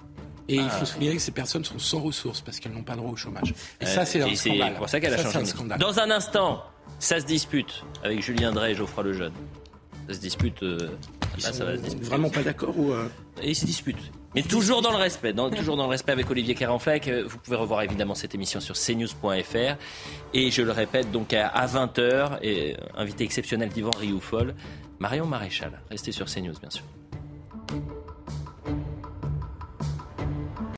[0.48, 0.86] Et il faut ah.
[0.86, 3.54] souligner que ces personnes sont sans ressources parce qu'elles n'ont pas droit au chômage.
[3.80, 4.68] Et ça, c'est un scandale.
[4.72, 5.52] C'est pour ça qu'elle a changé.
[5.78, 6.64] Dans un instant,
[6.98, 9.32] ça se dispute avec Julien Drey et Geoffroy Lejeune.
[10.08, 10.62] Ça se dispute.
[10.62, 10.90] Euh,
[11.38, 12.06] ça va se disputer.
[12.06, 13.08] Vraiment pas d'accord ou euh
[13.42, 14.10] ils se disputent.
[14.34, 17.08] Mais toujours dans le respect, toujours dans le respect avec Olivier Kéranfleck.
[17.08, 19.76] Euh, vous pouvez revoir évidemment cette émission sur cnews.fr.
[20.34, 24.54] Et je le répète, donc à 20h, et invité exceptionnel d'Yvan Rioufol,
[25.00, 25.80] Marion Maréchal.
[25.90, 26.84] Restez sur CNews, bien sûr.